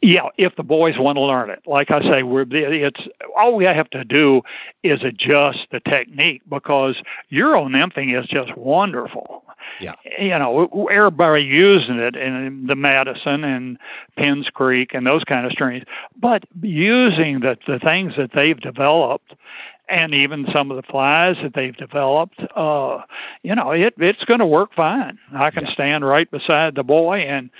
[0.00, 3.00] Yeah, if the boys want to learn it, like I say, we're it's
[3.36, 4.42] all we have to do
[4.84, 6.94] is adjust the technique because
[7.30, 9.44] Euro nymphing is just wonderful.
[9.80, 9.94] Yeah.
[10.18, 13.76] you know, everybody using it in the Madison and
[14.16, 15.84] Penns Creek and those kind of streams,
[16.16, 19.34] but using the the things that they've developed
[19.88, 23.00] and even some of the flies that they've developed, uh,
[23.42, 25.18] you know, it it's going to work fine.
[25.34, 25.72] I can Yeah.
[25.72, 27.50] stand right beside the boy and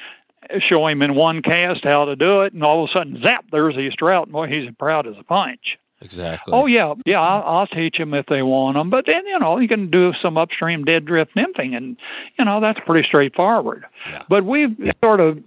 [0.60, 3.46] show him in one cast how to do it, and all of a sudden, zap!
[3.50, 4.30] There's his trout.
[4.30, 5.78] Boy, he's proud as a punch.
[6.00, 6.54] Exactly.
[6.54, 7.20] Oh yeah, yeah.
[7.20, 10.12] I'll, I'll teach them if they want them, but then you know you can do
[10.22, 11.96] some upstream dead drift nymphing, and
[12.38, 13.84] you know that's pretty straightforward.
[14.06, 14.22] Yeah.
[14.28, 15.40] But we've sort of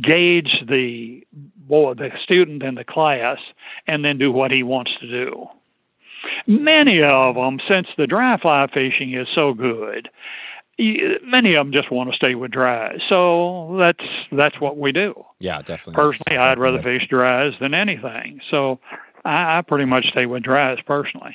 [0.00, 1.24] gauged the
[1.56, 3.38] boy, the student in the class,
[3.86, 5.46] and then do what he wants to do.
[6.48, 10.08] Many of them, since the dry fly fishing is so good,
[11.24, 12.98] many of them just want to stay with dry.
[13.08, 15.14] So that's that's what we do.
[15.38, 16.02] Yeah, definitely.
[16.02, 18.40] Personally, I'd rather fish dries than anything.
[18.50, 18.80] So
[19.24, 21.34] I, I pretty much stay with dries personally.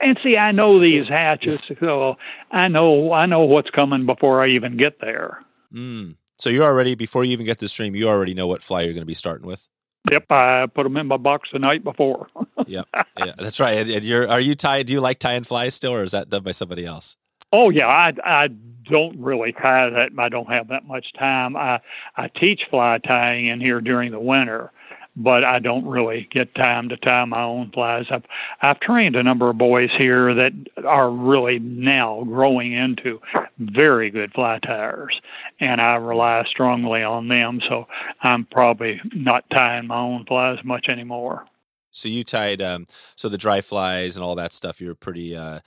[0.00, 2.16] And see, I know these hatches, so
[2.50, 5.44] I know I know what's coming before I even get there.
[5.72, 6.16] Mm.
[6.38, 8.82] So you're already before you even get to the stream, you already know what fly
[8.82, 9.68] you're going to be starting with.
[10.10, 12.28] Yep, I put them in my box the night before.
[12.66, 13.76] yep, yeah, that's right.
[13.76, 14.82] And, and you're are you tie?
[14.82, 17.16] Do you like tying flies still, or is that done by somebody else?
[17.52, 18.48] Oh yeah, I I
[18.90, 20.10] don't really tie that.
[20.18, 21.56] I don't have that much time.
[21.56, 21.80] I
[22.16, 24.72] I teach fly tying in here during the winter,
[25.16, 28.06] but I don't really get time to tie my own flies.
[28.10, 28.24] I've
[28.60, 30.52] I've trained a number of boys here that
[30.84, 33.20] are really now growing into
[33.58, 35.20] very good fly tiers,
[35.58, 37.60] and I rely strongly on them.
[37.68, 37.86] So
[38.22, 41.46] I'm probably not tying my own flies much anymore.
[41.92, 42.86] So you tied um
[43.16, 44.80] so the dry flies and all that stuff.
[44.80, 45.60] You're pretty uh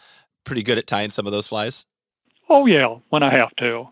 [0.44, 1.86] pretty good at tying some of those flies.
[2.50, 3.88] Oh yeah, when I have to.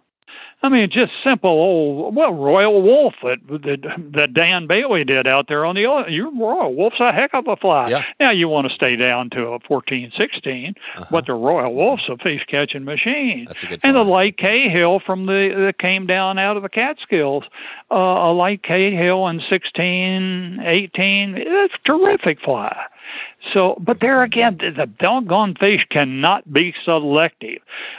[0.63, 5.47] I mean, just simple old well, Royal Wulff that that, that Dan Bailey did out
[5.47, 6.07] there on the other.
[6.07, 7.89] You Royal Wulff's a heck of a fly.
[7.89, 8.03] Yeah.
[8.19, 11.05] Now you want to stay down to a 14, 16, Uh-huh.
[11.09, 13.45] but the Royal Wulff's a fish catching machine.
[13.47, 13.79] That's a good.
[13.83, 17.43] And the light Cahill from the that came down out of the Catskills,
[17.89, 22.85] uh, a light Cahill in 16, 18, it's a terrific fly.
[23.53, 27.57] So, but there again, the doggone fish cannot be selective.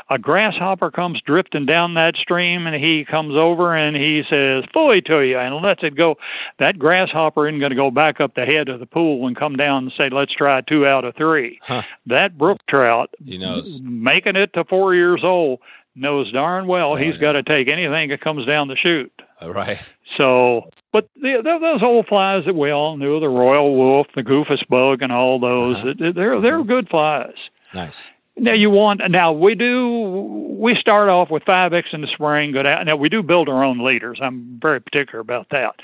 [0.09, 5.01] A grasshopper comes drifting down that stream, and he comes over and he says "Fully
[5.03, 6.17] to you" and lets it go.
[6.59, 9.57] That grasshopper isn't going to go back up the head of the pool and come
[9.57, 11.59] down and say, "Let's try two out of three.
[11.63, 11.83] Huh.
[12.07, 13.81] That brook trout, He knows.
[13.83, 15.59] making it to four years old,
[15.97, 17.21] knows darn well Oh, he's yeah.
[17.21, 19.13] got to take anything that comes down the chute.
[19.41, 19.79] All right.
[20.19, 24.23] So, but the, the, those old flies that we all knew, the royal wulff, the
[24.23, 25.95] goofus bug, and all those, Uh-huh.
[25.99, 27.35] they- they're they're good flies.
[27.75, 28.11] Nice.
[28.37, 32.53] Now you want now we do we start off with five X in the spring.
[32.53, 32.87] Go down.
[32.87, 34.19] Now we do build our own leaders.
[34.23, 35.75] I'm very particular about that,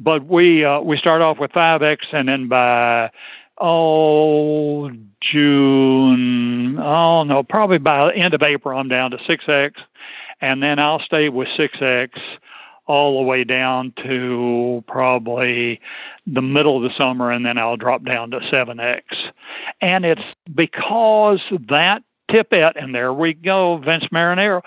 [0.00, 3.10] but we uh, we start off with five X, and then by
[3.60, 9.80] oh June, oh no, probably by the end of April, I'm down to six X,
[10.40, 12.10] and then I'll stay with 6X
[12.86, 15.80] all the way down to probably
[16.26, 19.02] the middle of the summer, and then I'll drop down to 7X.
[19.80, 20.22] And it's
[20.52, 24.62] because that tippet, and there we go, Vince Marinaro,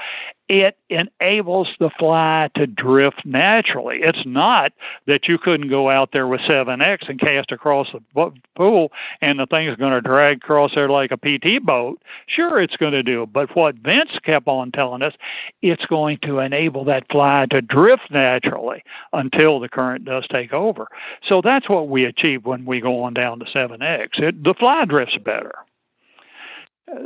[0.48, 4.00] it enables the fly to drift naturally.
[4.02, 4.74] It's not
[5.08, 8.92] that you couldn't go out there with 7X and cast across the pool
[9.22, 12.02] and the thing's going to drag across there like a PT boat.
[12.28, 13.26] Sure, it's going to do.
[13.26, 15.14] But what Vince kept on telling us,
[15.62, 18.84] it's going to enable that fly to drift naturally
[19.14, 20.88] until the current does take over.
[21.28, 24.20] So that's what we achieve when we go on down to 7X.
[24.20, 25.56] It, the fly drifts better.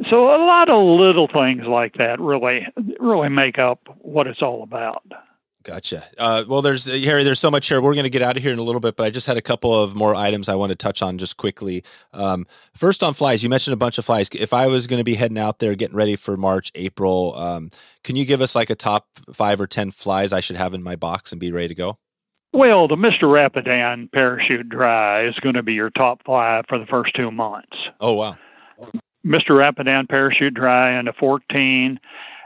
[0.10, 2.68] So a lot of little things like that really
[3.00, 5.04] really make up what it's all about.
[5.64, 6.04] Gotcha.
[6.18, 7.24] Uh, well, there's uh, Harry.
[7.24, 7.82] There's so much here.
[7.82, 9.36] We're going to get out of here in a little bit, but I just had
[9.36, 11.84] a couple of more items I want to touch on just quickly.
[12.14, 14.30] Um, first, on flies, you mentioned a bunch of flies.
[14.34, 17.70] If I was going to be heading out there, getting ready for March, April, um,
[18.06, 20.82] can you give us like a top five or ten flies I should have in
[20.82, 22.00] my box and be ready to go?
[22.54, 23.24] Well, the Mr.
[23.24, 27.78] Rapidan Parachute Dry is going to be your top fly for the first two months.
[28.00, 28.38] Oh wow!
[29.26, 29.58] Mr.
[29.58, 32.00] Rapidan parachute dry into 14.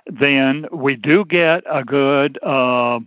[0.08, 3.00] Then we do get a good uh,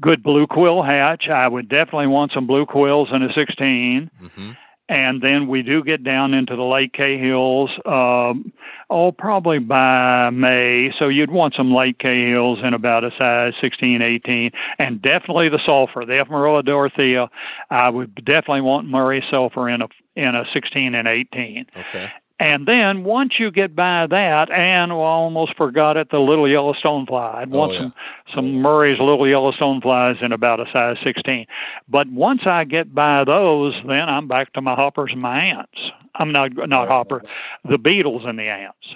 [0.00, 1.28] good blue quill hatch.
[1.28, 4.10] I would definitely want some blue quills in a 16.
[4.22, 4.50] Mm-hmm.
[4.90, 8.54] And then we do get down into the Light Cahills, um,
[8.88, 10.94] oh, probably by May.
[10.98, 15.60] So you'd want some Light Cahills in about a size 16, 18, and definitely the
[15.66, 17.28] sulfur, the Ephemerella dorothea.
[17.68, 21.66] I would definitely want Murray sulfur in a in a 16 and 18.
[21.76, 22.10] Okay.
[22.40, 26.48] And then once you get by that, and well, I almost forgot it, the little
[26.48, 27.34] yellow stonefly.
[27.34, 27.80] I'd want oh, yeah.
[27.80, 27.94] some
[28.34, 31.46] some Murray's little yellow stoneflies in about a size 16.
[31.88, 35.78] But once I get by those, then I'm back to my hoppers and my ants.
[36.14, 37.22] I'm not not hopper,
[37.68, 38.86] the beetles and the ants.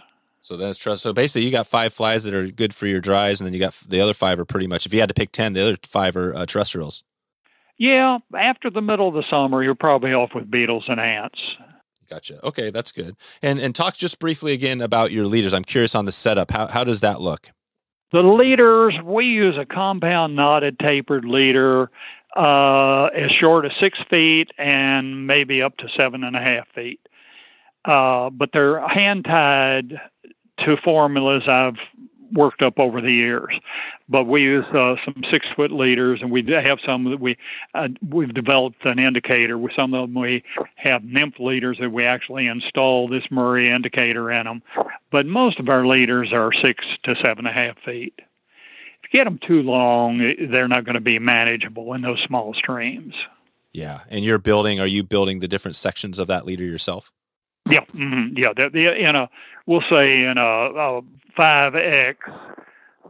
[0.40, 1.02] So that's trust.
[1.02, 3.60] So basically, you got five flies that are good for your dries, and then you
[3.60, 4.86] got the other five are pretty much.
[4.86, 7.02] If you had to pick ten, the other five are uh, terrestrials.
[7.78, 11.40] Yeah, after the middle of the summer, you're probably off with beetles and ants.
[12.12, 12.46] Gotcha.
[12.46, 13.16] Okay, that's good.
[13.40, 15.54] And and talk just briefly again about your leaders.
[15.54, 16.50] I'm curious on the setup.
[16.50, 17.50] How how does that look?
[18.12, 21.90] The leaders, we use a compound knotted tapered leader
[22.36, 27.00] uh, as short as six feet and maybe up to seven and a half feet.
[27.82, 29.98] Uh, but they're hand tied
[30.58, 31.78] to formulas I've
[32.32, 33.54] worked up over the years.
[34.08, 37.36] But we use uh, some six foot leaders, and we have some that we
[37.74, 39.56] uh, we've developed an indicator.
[39.58, 40.42] With some of them, we
[40.76, 44.62] have nymph leaders that we actually install this Murray indicator in them.
[45.10, 48.14] But most of our leaders are six to seven and a half feet.
[48.18, 50.18] If you get them too long,
[50.50, 53.14] they're not going to be manageable in those small streams.
[53.72, 54.80] Yeah, and you're building.
[54.80, 57.10] Are you building the different sections of that leader yourself?
[57.70, 58.52] Yeah, mm-hmm, yeah.
[58.54, 59.30] The, the, in a
[59.66, 61.00] we'll say in a, a
[61.36, 62.16] 5X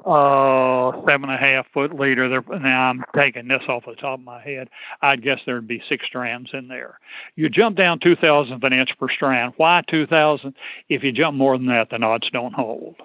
[0.05, 2.29] uh, seven and a half foot leader.
[2.29, 4.69] There, now I'm taking this off the top of my head.
[5.01, 6.99] I'd guess there'd be six strands in there.
[7.37, 9.55] You jump down two thousandth of an inch per strand.
[9.57, 10.55] Why two thousand?
[10.89, 12.97] If you jump more than that, the knots don't hold.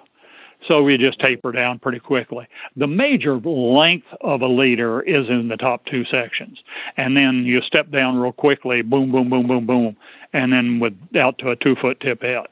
[0.68, 2.48] So we just taper down pretty quickly.
[2.74, 6.58] The major length of a leader is in the top two sections,
[6.96, 9.96] and then you step down real quickly, boom, boom, boom, boom, boom,
[10.32, 12.48] and then with out to a two foot tippet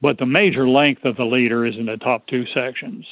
[0.00, 3.06] but the major length of the leader is in the top two sections.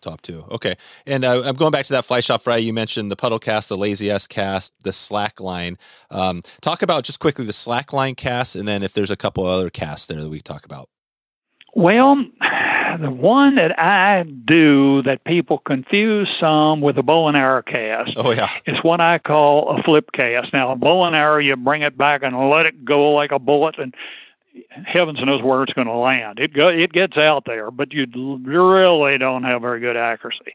[0.00, 0.44] Top two.
[0.50, 0.76] Okay.
[1.06, 2.56] And uh, I'm going back to that fly shop fry.
[2.56, 5.76] You mentioned the puddle cast, the lazy S cast, the slack line.
[6.10, 9.44] Um, talk about just quickly the slack line cast, and then if there's a couple
[9.44, 10.88] other casts there that we talk about.
[11.74, 12.16] Well,
[13.00, 18.14] the one that I do that people confuse some with a bow and arrow cast
[18.16, 18.50] oh, yeah.
[18.66, 20.52] is what I call a flip cast.
[20.52, 23.40] Now, a bow and arrow, you bring it back and let it go like a
[23.40, 23.94] bullet, and
[24.84, 26.38] heavens knows where it's going to land.
[26.40, 28.06] It go, it gets out there, but you
[28.44, 30.54] really don't have very good accuracy.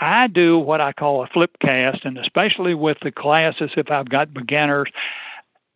[0.00, 4.08] I do what I call a flip cast, and especially with the classes, if I've
[4.08, 4.90] got beginners,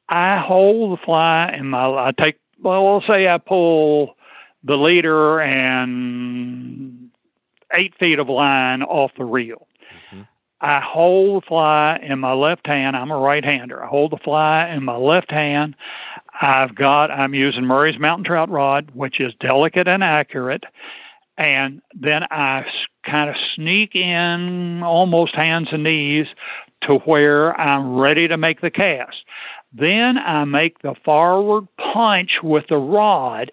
[0.09, 4.17] I hold the fly and my I take well, let's say I pull
[4.65, 7.11] the leader and
[7.73, 9.67] eight feet of line off the reel.
[10.13, 10.23] Mm-hmm.
[10.61, 12.97] I hold the fly in my left hand.
[12.97, 13.83] I'm a right hander.
[13.83, 15.75] I hold the fly in my left hand.
[16.41, 20.65] I've got, I'm using Murray's Mountain Trout Rod, which is delicate and accurate.
[21.37, 22.65] And then I
[23.05, 26.27] kind of sneak in almost hands and knees
[26.83, 29.17] to where I'm ready to make the cast.
[29.73, 33.53] Then I make the forward punch with the rod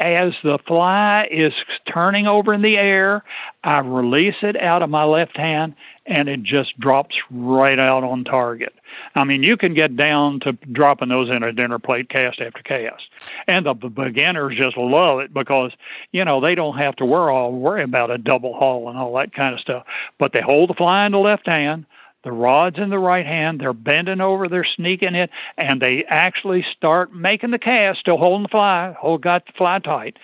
[0.00, 1.52] as the fly is
[1.92, 3.22] turning over in the air,
[3.62, 5.74] I release it out of my left hand
[6.06, 8.74] and it just drops right out on target.
[9.14, 12.62] I mean, you can get down to dropping those in a dinner plate cast after
[12.62, 13.02] cast.
[13.48, 15.72] And the beginners just love it because,
[16.12, 19.14] you know, they don't have to worry, all, worry about a double haul and all
[19.16, 19.84] that kind of stuff.
[20.18, 21.86] But they hold the fly in the left hand,
[22.24, 26.64] the rod's in the right hand, they're bending over, they're sneaking it, and they actually
[26.76, 30.16] start making the cast, still holding the fly, hold got the fly tight.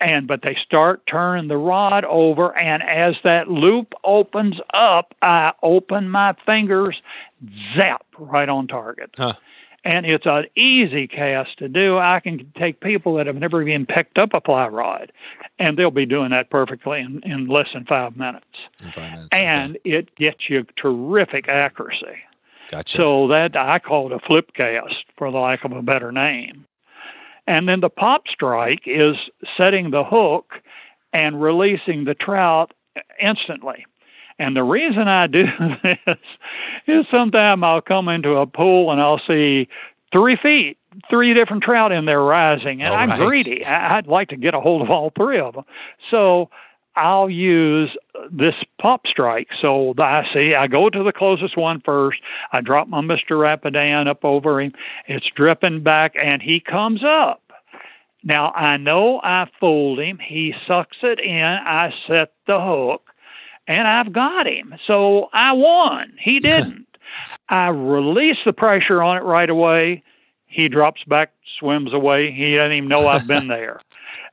[0.00, 2.56] And but they start turning the rod over.
[2.56, 7.00] And as that loop opens up i open my fingers
[7.76, 9.10] zap right on target.
[9.16, 9.32] Huh.
[9.84, 11.98] And it's an easy cast to do.
[11.98, 15.12] I can take people that have never even picked up a fly rod
[15.58, 18.46] and they'll be doing that perfectly in, in less than five minutes,
[18.80, 19.90] five minutes and okay.
[19.90, 22.18] it gets you terrific accuracy.
[22.70, 22.96] Gotcha.
[22.96, 26.66] So that i call it a flip cast for the lack of a better name.
[27.46, 29.16] And then the pop strike is
[29.56, 30.54] setting the hook
[31.12, 32.72] and releasing the trout
[33.20, 33.84] instantly.
[34.38, 35.44] And the reason I do
[35.82, 36.18] this
[36.86, 39.68] is sometimes I'll come into a pool and I'll see
[40.12, 40.78] three feet,
[41.08, 43.28] three different trout in there rising, and All I'm right.
[43.28, 43.64] greedy.
[43.64, 45.64] I'd like to get a hold of all three of them.
[46.10, 46.50] So
[46.94, 47.90] I'll use
[48.30, 49.48] this pop strike.
[49.60, 52.20] So I see, I go to the closest one first.
[52.52, 53.38] I drop my Mr.
[53.40, 54.72] Rapidan up over him.
[55.06, 57.40] It's dripping back, and he comes up.
[58.24, 60.18] Now I know I fooled him.
[60.18, 61.42] He sucks it in.
[61.42, 63.02] I set the hook,
[63.78, 64.74] and I've got him.
[64.86, 66.12] So I won.
[66.22, 66.86] He didn't.
[67.48, 70.02] I release the pressure on it right away.
[70.46, 72.32] He drops back, swims away.
[72.32, 73.80] He doesn't even know I've been there.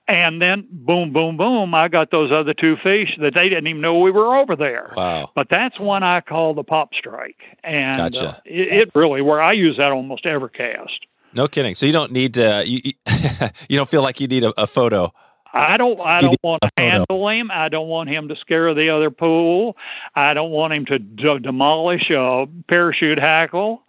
[0.07, 3.81] And then boom, boom, boom, I got those other two fish that they didn't even
[3.81, 4.91] know we were over there.
[4.97, 7.37] wow But that's one I call the pop strike.
[7.63, 8.29] And Gotcha.
[8.29, 11.05] uh, it, it really, where I use that almost every cast.
[11.33, 12.93] no kidding so you don't need to you, you,
[13.69, 15.13] you don't feel like you need a, a photo
[15.53, 15.99] I don't.
[15.99, 17.49] I don't want to handle him.
[17.51, 19.75] I don't want him to scare the other pool.
[20.15, 23.83] I don't want him to d- demolish a parachute hackle.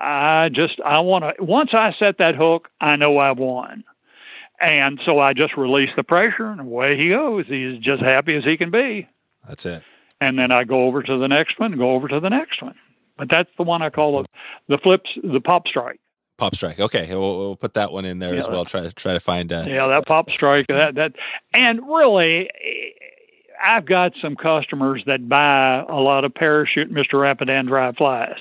[0.00, 0.80] I just.
[0.84, 1.44] I want to.
[1.44, 3.84] Once I set that hook, I know I've won.
[4.60, 7.44] And so I just release the pressure, and away he goes.
[7.48, 9.08] He's just happy as he can be.
[9.46, 9.82] that's it
[10.20, 12.76] And then I go over to the next one, go over to the next one.
[13.18, 14.28] But that's the one I call the,
[14.68, 16.00] the flips, the pop strike.
[16.36, 19.12] Pop strike okay we'll, we'll put that one in there as well try to try
[19.12, 21.12] to find uh, Yeah, that pop strike, that that,
[21.54, 22.50] and really,
[23.62, 27.14] I've got some customers that buy a lot of parachute Mr.
[27.14, 28.38] Rapidan dry flies,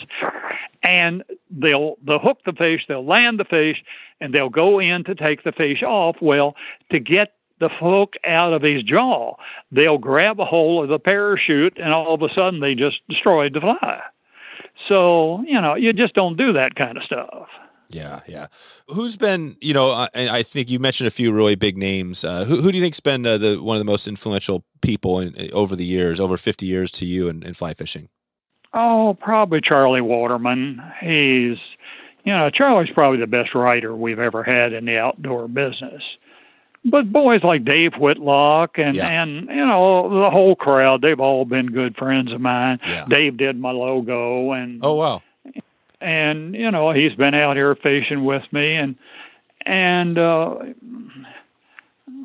[0.83, 3.83] and they'll they'll hook the fish, they'll land the fish,
[4.19, 6.17] and they'll go in to take the fish off.
[6.21, 6.55] Well,
[6.91, 9.35] to get the hook out of his jaw,
[9.71, 13.53] they'll grab a hold of the parachute, and all of a sudden they just destroyed
[13.53, 14.01] the fly.
[14.89, 17.47] So you know, you just don't do that kind of stuff.
[17.93, 18.47] Yeah, yeah.
[18.87, 22.23] Who's been, you know, uh, and I think you mentioned a few really big names.
[22.23, 25.19] Uh, who, who do you think's been uh, the one of the most influential people
[25.19, 28.09] in, over the years, over fifty years to you in, in fly fishing?
[28.73, 30.81] Oh, probably Charlie Waterman.
[30.99, 31.57] He's,
[32.23, 36.01] you know, Charlie's probably the best writer we've ever had in the outdoor business.
[36.85, 39.07] But boys like Dave Whitlock and Yeah.
[39.23, 42.79] and you know the whole crowd, they've all been good friends of mine.
[42.85, 43.05] Yeah.
[43.07, 45.21] Dave did my logo, and Oh wow.
[46.03, 48.95] And you know he's been out here fishing with me, and
[49.65, 50.55] and uh,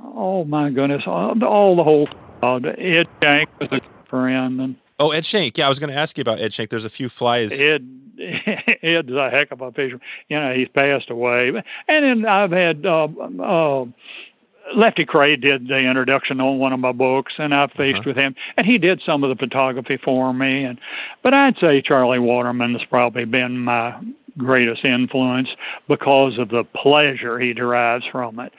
[0.02, 2.08] oh my goodness, all, all the whole
[2.40, 2.66] crowd.
[2.66, 5.56] Ed Shenk was a friend, and Oh, Ed Shenk.
[5.56, 6.70] Yeah, I was going to ask you about Ed Shenk.
[6.70, 7.52] There's a few flies.
[7.52, 7.88] Ed
[8.82, 10.00] Ed's a heck of a fisherman.
[10.28, 11.52] You know, he's passed away.
[11.86, 13.84] And then I've had uh, uh,
[14.74, 18.02] Lefty Kreh did the introduction on one of my books, and I fished Uh-huh.
[18.06, 20.64] with him, and he did some of the photography for me.
[20.64, 20.78] And
[21.22, 23.94] but I'd say Charlie Waterman has probably been my
[24.36, 25.48] greatest influence
[25.88, 28.52] because of the pleasure he derives from it.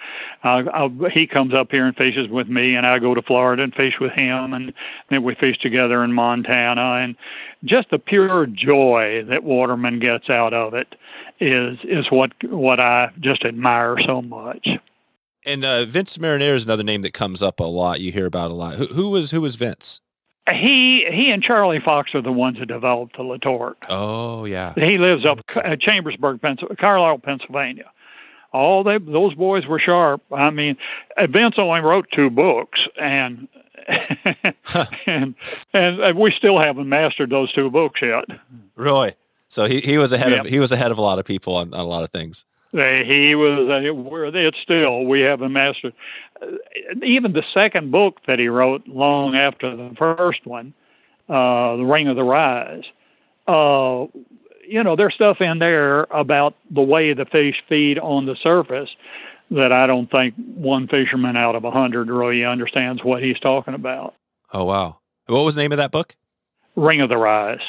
[0.44, 3.64] Uh, I, he comes up here and fishes with me, and I go to Florida
[3.64, 4.74] and fish with him, and
[5.10, 7.16] then we fish together in Montana, and
[7.64, 10.96] just the pure joy that Waterman gets out of it
[11.40, 14.68] is is what what I just admire so much.
[15.46, 18.02] And uh, Vince Marinaro is another name that comes up a lot.
[18.02, 18.76] You hear about a lot.
[18.76, 20.02] Who, who was who was Vince?
[20.52, 23.76] He he and Charlie Fox are the ones that developed the Letort.
[23.88, 24.74] Oh yeah.
[24.76, 27.92] He lives up uh, Chambersburg, Pennsylvania, Carlisle, Pennsylvania.
[28.52, 30.22] All they those boys were sharp.
[30.32, 30.78] I mean,
[31.18, 33.48] uh, Vince only wrote two books, and
[35.08, 35.36] and
[35.74, 38.26] and we still haven't mastered those two books yet.
[38.76, 39.14] Really?
[39.48, 41.74] So he, he was ahead of he was ahead of a lot of people on,
[41.74, 42.46] on a lot of things.
[42.72, 43.70] They, he was.
[43.70, 45.94] Uh, we're, it's still we haven't mastered.
[46.42, 46.48] Uh,
[47.04, 50.74] even the second book that he wrote, long after the first one,
[51.28, 52.84] uh, "The Ring of the Rise."
[53.48, 54.06] Uh,
[54.68, 58.90] you know, there's stuff in there about the way the fish feed on the surface
[59.50, 63.74] that I don't think one fisherman out of a hundred really understands what he's talking
[63.74, 64.14] about.
[64.54, 65.00] Oh wow!
[65.26, 66.16] What was the name of that book?
[66.76, 67.60] Ring of the Rise.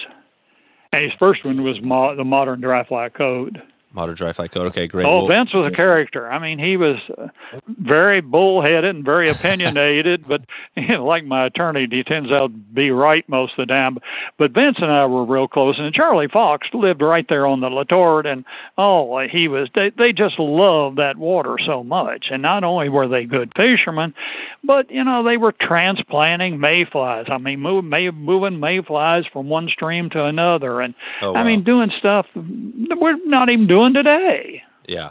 [0.92, 3.62] And his first one was mo- the Modern Dry Fly Code.
[3.92, 4.68] Modern Dry Fly Code.
[4.68, 5.04] Okay, great.
[5.04, 6.30] Oh, Well, Vince was a character.
[6.30, 7.26] I mean, he was uh,
[7.66, 10.42] very bullheaded and very opinionated, but
[10.76, 13.98] you know, like my attorney, he tends out to be right most of the time.
[14.38, 17.68] But Vince and I were real close, and Charlie Fox lived right there on the
[17.68, 18.44] Letort, and
[18.78, 19.68] oh, he was.
[19.74, 24.14] They they just loved that water so much, and not only were they good fishermen,
[24.62, 27.26] but you know they were transplanting mayflies.
[27.28, 31.64] I mean, move, may, moving mayflies from one stream to another, and oh, I mean
[31.64, 34.62] doing stuff we're not even doing today.
[34.86, 35.10] yeah,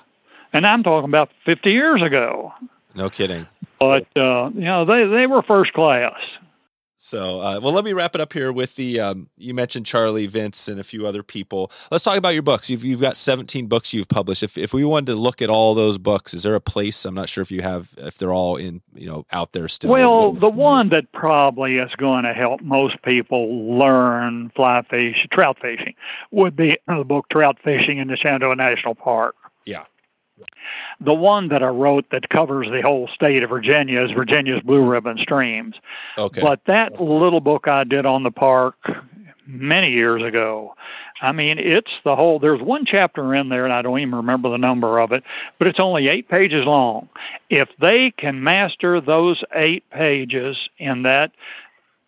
[0.53, 2.53] And I'm talking about 50 years ago.
[2.95, 3.47] no kidding.
[3.79, 6.19] But uh, you know, they they were first class.
[7.01, 8.99] So, uh, well, let me wrap it up here with the.
[8.99, 11.71] Um, you mentioned Charlie, Vince, and a few other people.
[11.89, 12.69] Let's talk about your books.
[12.69, 14.43] You've you've got 17 books you've published.
[14.43, 17.05] If if we wanted to look at all those books, is there a place?
[17.05, 19.91] I'm not sure if you have if they're all in you know out there still.
[19.91, 25.57] Well, the one that probably is going to help most people learn fly fish, trout
[25.61, 25.95] fishing,
[26.31, 29.35] would be the book Trout Fishing in the Shenandoah National Park.
[29.65, 29.85] Yeah.
[31.01, 34.85] The one that I wrote that covers the whole state of Virginia is Virginia's Blue
[34.85, 35.75] Ribbon Streams.
[36.17, 36.41] okay.
[36.41, 38.75] But that little book I did on the park
[39.45, 40.75] many years ago,
[41.21, 42.39] I mean, it's the whole.
[42.39, 45.23] There's one chapter in there, and I don't even remember the number of it,
[45.57, 47.09] but it's only eight pages long.
[47.49, 51.31] If they can master those eight pages in that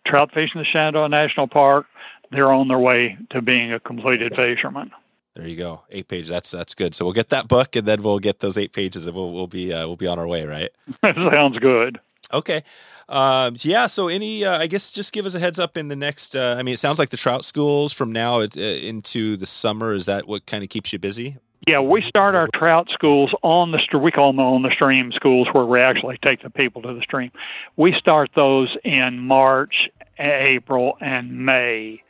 [0.06, 1.86] trout fishing the Shenandoah National Park,
[2.30, 4.90] they're on their way to being a completed fisherman.
[5.34, 5.82] There you go.
[5.90, 6.28] Eight pages.
[6.28, 6.94] That's that's good.
[6.94, 9.46] So we'll get that book, and then we'll get those eight pages, and we'll we'll
[9.46, 10.70] be uh, we'll be on our way, right?
[11.02, 12.00] that sounds good.
[12.32, 12.62] Okay.
[13.08, 13.86] Um, yeah.
[13.86, 16.36] So any, uh, I guess, just give us a heads up in the next.
[16.36, 19.92] Uh, I mean, it sounds like the trout schools from now uh, into the summer.
[19.92, 21.38] Is that what kind of keeps you busy?
[21.66, 25.46] Yeah, we start our trout schools on the we call them on the stream schools
[25.52, 27.30] where we actually take the people to the stream.
[27.76, 29.88] We start those in March,
[30.18, 32.02] April, and May.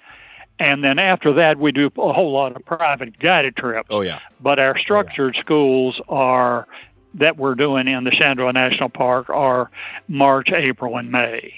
[0.63, 3.89] And then after that, we do a whole lot of private guided trips.
[3.91, 4.21] Oh yeah.
[4.41, 6.69] But our structured schools are
[7.15, 9.73] that we're doing in the Shenandoah National Park are
[10.07, 11.53] March, April, and May.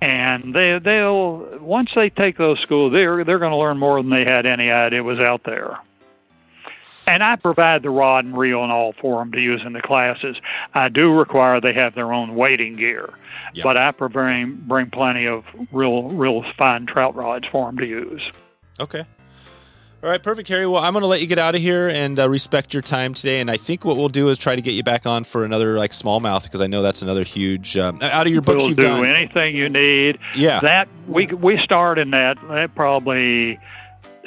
[0.00, 4.10] And they they'll once they take those schools, they're they're going to learn more than
[4.10, 5.76] they had any idea was out there.
[7.06, 9.82] And I provide the rod and reel and all for them to use in the
[9.82, 10.36] classes.
[10.72, 13.10] I do require they have their own wading gear,
[13.52, 13.62] Yeah.
[13.64, 18.22] but I bring bring plenty of real real fine trout rods for them to use.
[18.80, 19.04] Okay.
[20.02, 20.66] All right, perfect, Harry.
[20.66, 23.14] Well, I'm going to let you get out of here and uh, respect your time
[23.14, 23.40] today.
[23.40, 25.78] And I think what we'll do is try to get you back on for another
[25.78, 28.76] like smallmouth because I know that's another huge um, out of your books we'll you've
[28.76, 29.06] do done.
[29.06, 30.18] anything you need.
[30.34, 30.60] Yeah.
[30.60, 32.36] That we we start in that.
[32.48, 33.58] That probably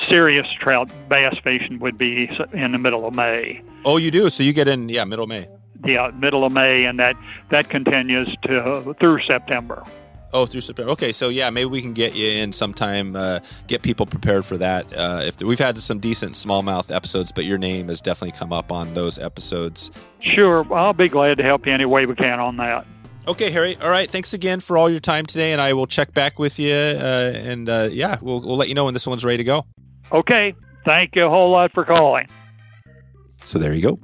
[0.10, 3.62] serious trout bass fishing would be in the middle of May.
[3.86, 4.30] oh, you do.
[4.30, 5.48] So you get in, yeah, middle of May.
[5.86, 7.16] Yeah, middle of May, and that
[7.50, 9.84] that continues to through September.
[10.34, 10.92] Oh, through September.
[10.92, 13.16] Okay, so yeah, maybe we can get you in sometime.
[13.16, 14.86] Uh, get people prepared for that.
[14.92, 18.72] Uh, if we've had some decent smallmouth episodes, but your name has definitely come up
[18.72, 19.90] on those episodes.
[20.20, 22.86] Sure, I'll be glad to help you any way we can on that.
[23.28, 23.78] Okay, Harry.
[23.82, 24.10] All right.
[24.10, 26.74] Thanks again for all your time today, and I will check back with you.
[26.74, 29.66] Uh, and uh, yeah, we'll we'll let you know when this one's ready to go.
[30.12, 30.56] Okay,
[30.86, 32.28] thank you a whole lot for calling.
[33.44, 34.00] So there you go.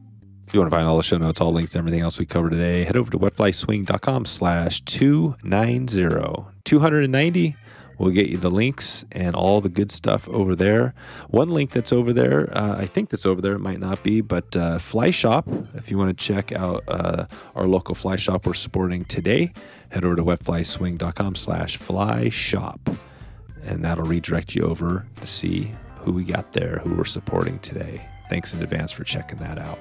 [0.48, 2.52] If you want to find all the show notes, all links everything else we covered
[2.52, 6.46] today, head over to wetflyswing.com slash 290.
[6.64, 7.56] 290
[7.98, 10.94] will get you the links and all the good stuff over there.
[11.30, 14.22] One link that's over there, uh, I think that's over there, it might not be,
[14.22, 17.26] but uh, Fly Shop, if you want to check out uh,
[17.56, 19.54] our local fly shop we're supporting today,
[19.90, 22.90] head over to wetflyswing.com slash fly shop.
[23.66, 25.72] And that'll redirect you over to see
[26.04, 28.06] who we got there, who we're supporting today.
[28.30, 29.80] Thanks in advance for checking that out.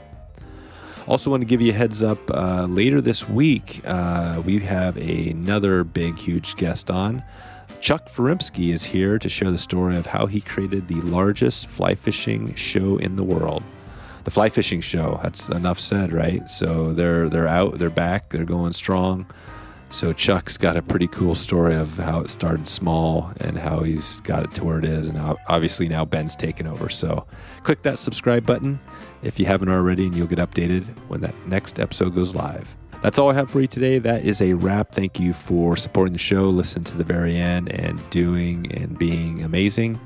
[1.08, 4.96] Also, want to give you a heads up uh, later this week, uh, we have
[4.96, 7.24] another big, huge guest on.
[7.80, 11.96] Chuck Furimsky is here to share the story of how he created the largest fly
[11.96, 13.64] fishing show in the world.
[14.22, 15.18] The fly fishing show.
[15.24, 16.48] That's enough said, right?
[16.48, 19.26] So they're they're out, they're back, they're going strong.
[19.93, 24.20] So Chuck's got a pretty cool story of how it started small and how he's
[24.23, 26.89] got it to where it is, and obviously now Ben's taken over.
[26.89, 27.27] So
[27.62, 28.81] click that subscribe button
[29.23, 32.74] if you haven't already, and you'll get updated when that next episode goes live.
[33.02, 33.98] That's all I have for you today.
[33.98, 34.93] That is a wrap.
[34.93, 39.44] Thank you for supporting the show, listen to the very end, and doing and being
[39.44, 40.01] amazing.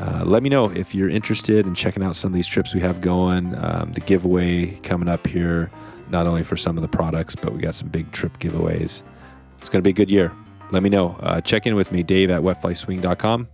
[0.00, 2.80] Uh, let me know if you're interested in checking out some of these trips we
[2.80, 3.54] have going.
[3.64, 5.70] Um, the giveaway coming up here,
[6.10, 9.02] not only for some of the products, but we got some big trip giveaways.
[9.62, 10.30] It's going to be a good year.
[10.72, 11.16] Let me know.
[11.20, 13.48] Uh, check in with me, Dave at wetflyswing.com.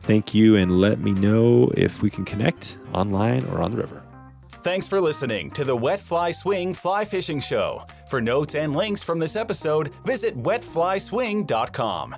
[0.00, 4.02] Thank you, and let me know if we can connect online or on the river.
[4.62, 7.82] Thanks for listening to the Wet Fly Swing Fly Fishing Show.
[8.08, 12.14] For notes and links from this episode, visit wetflyswing.com.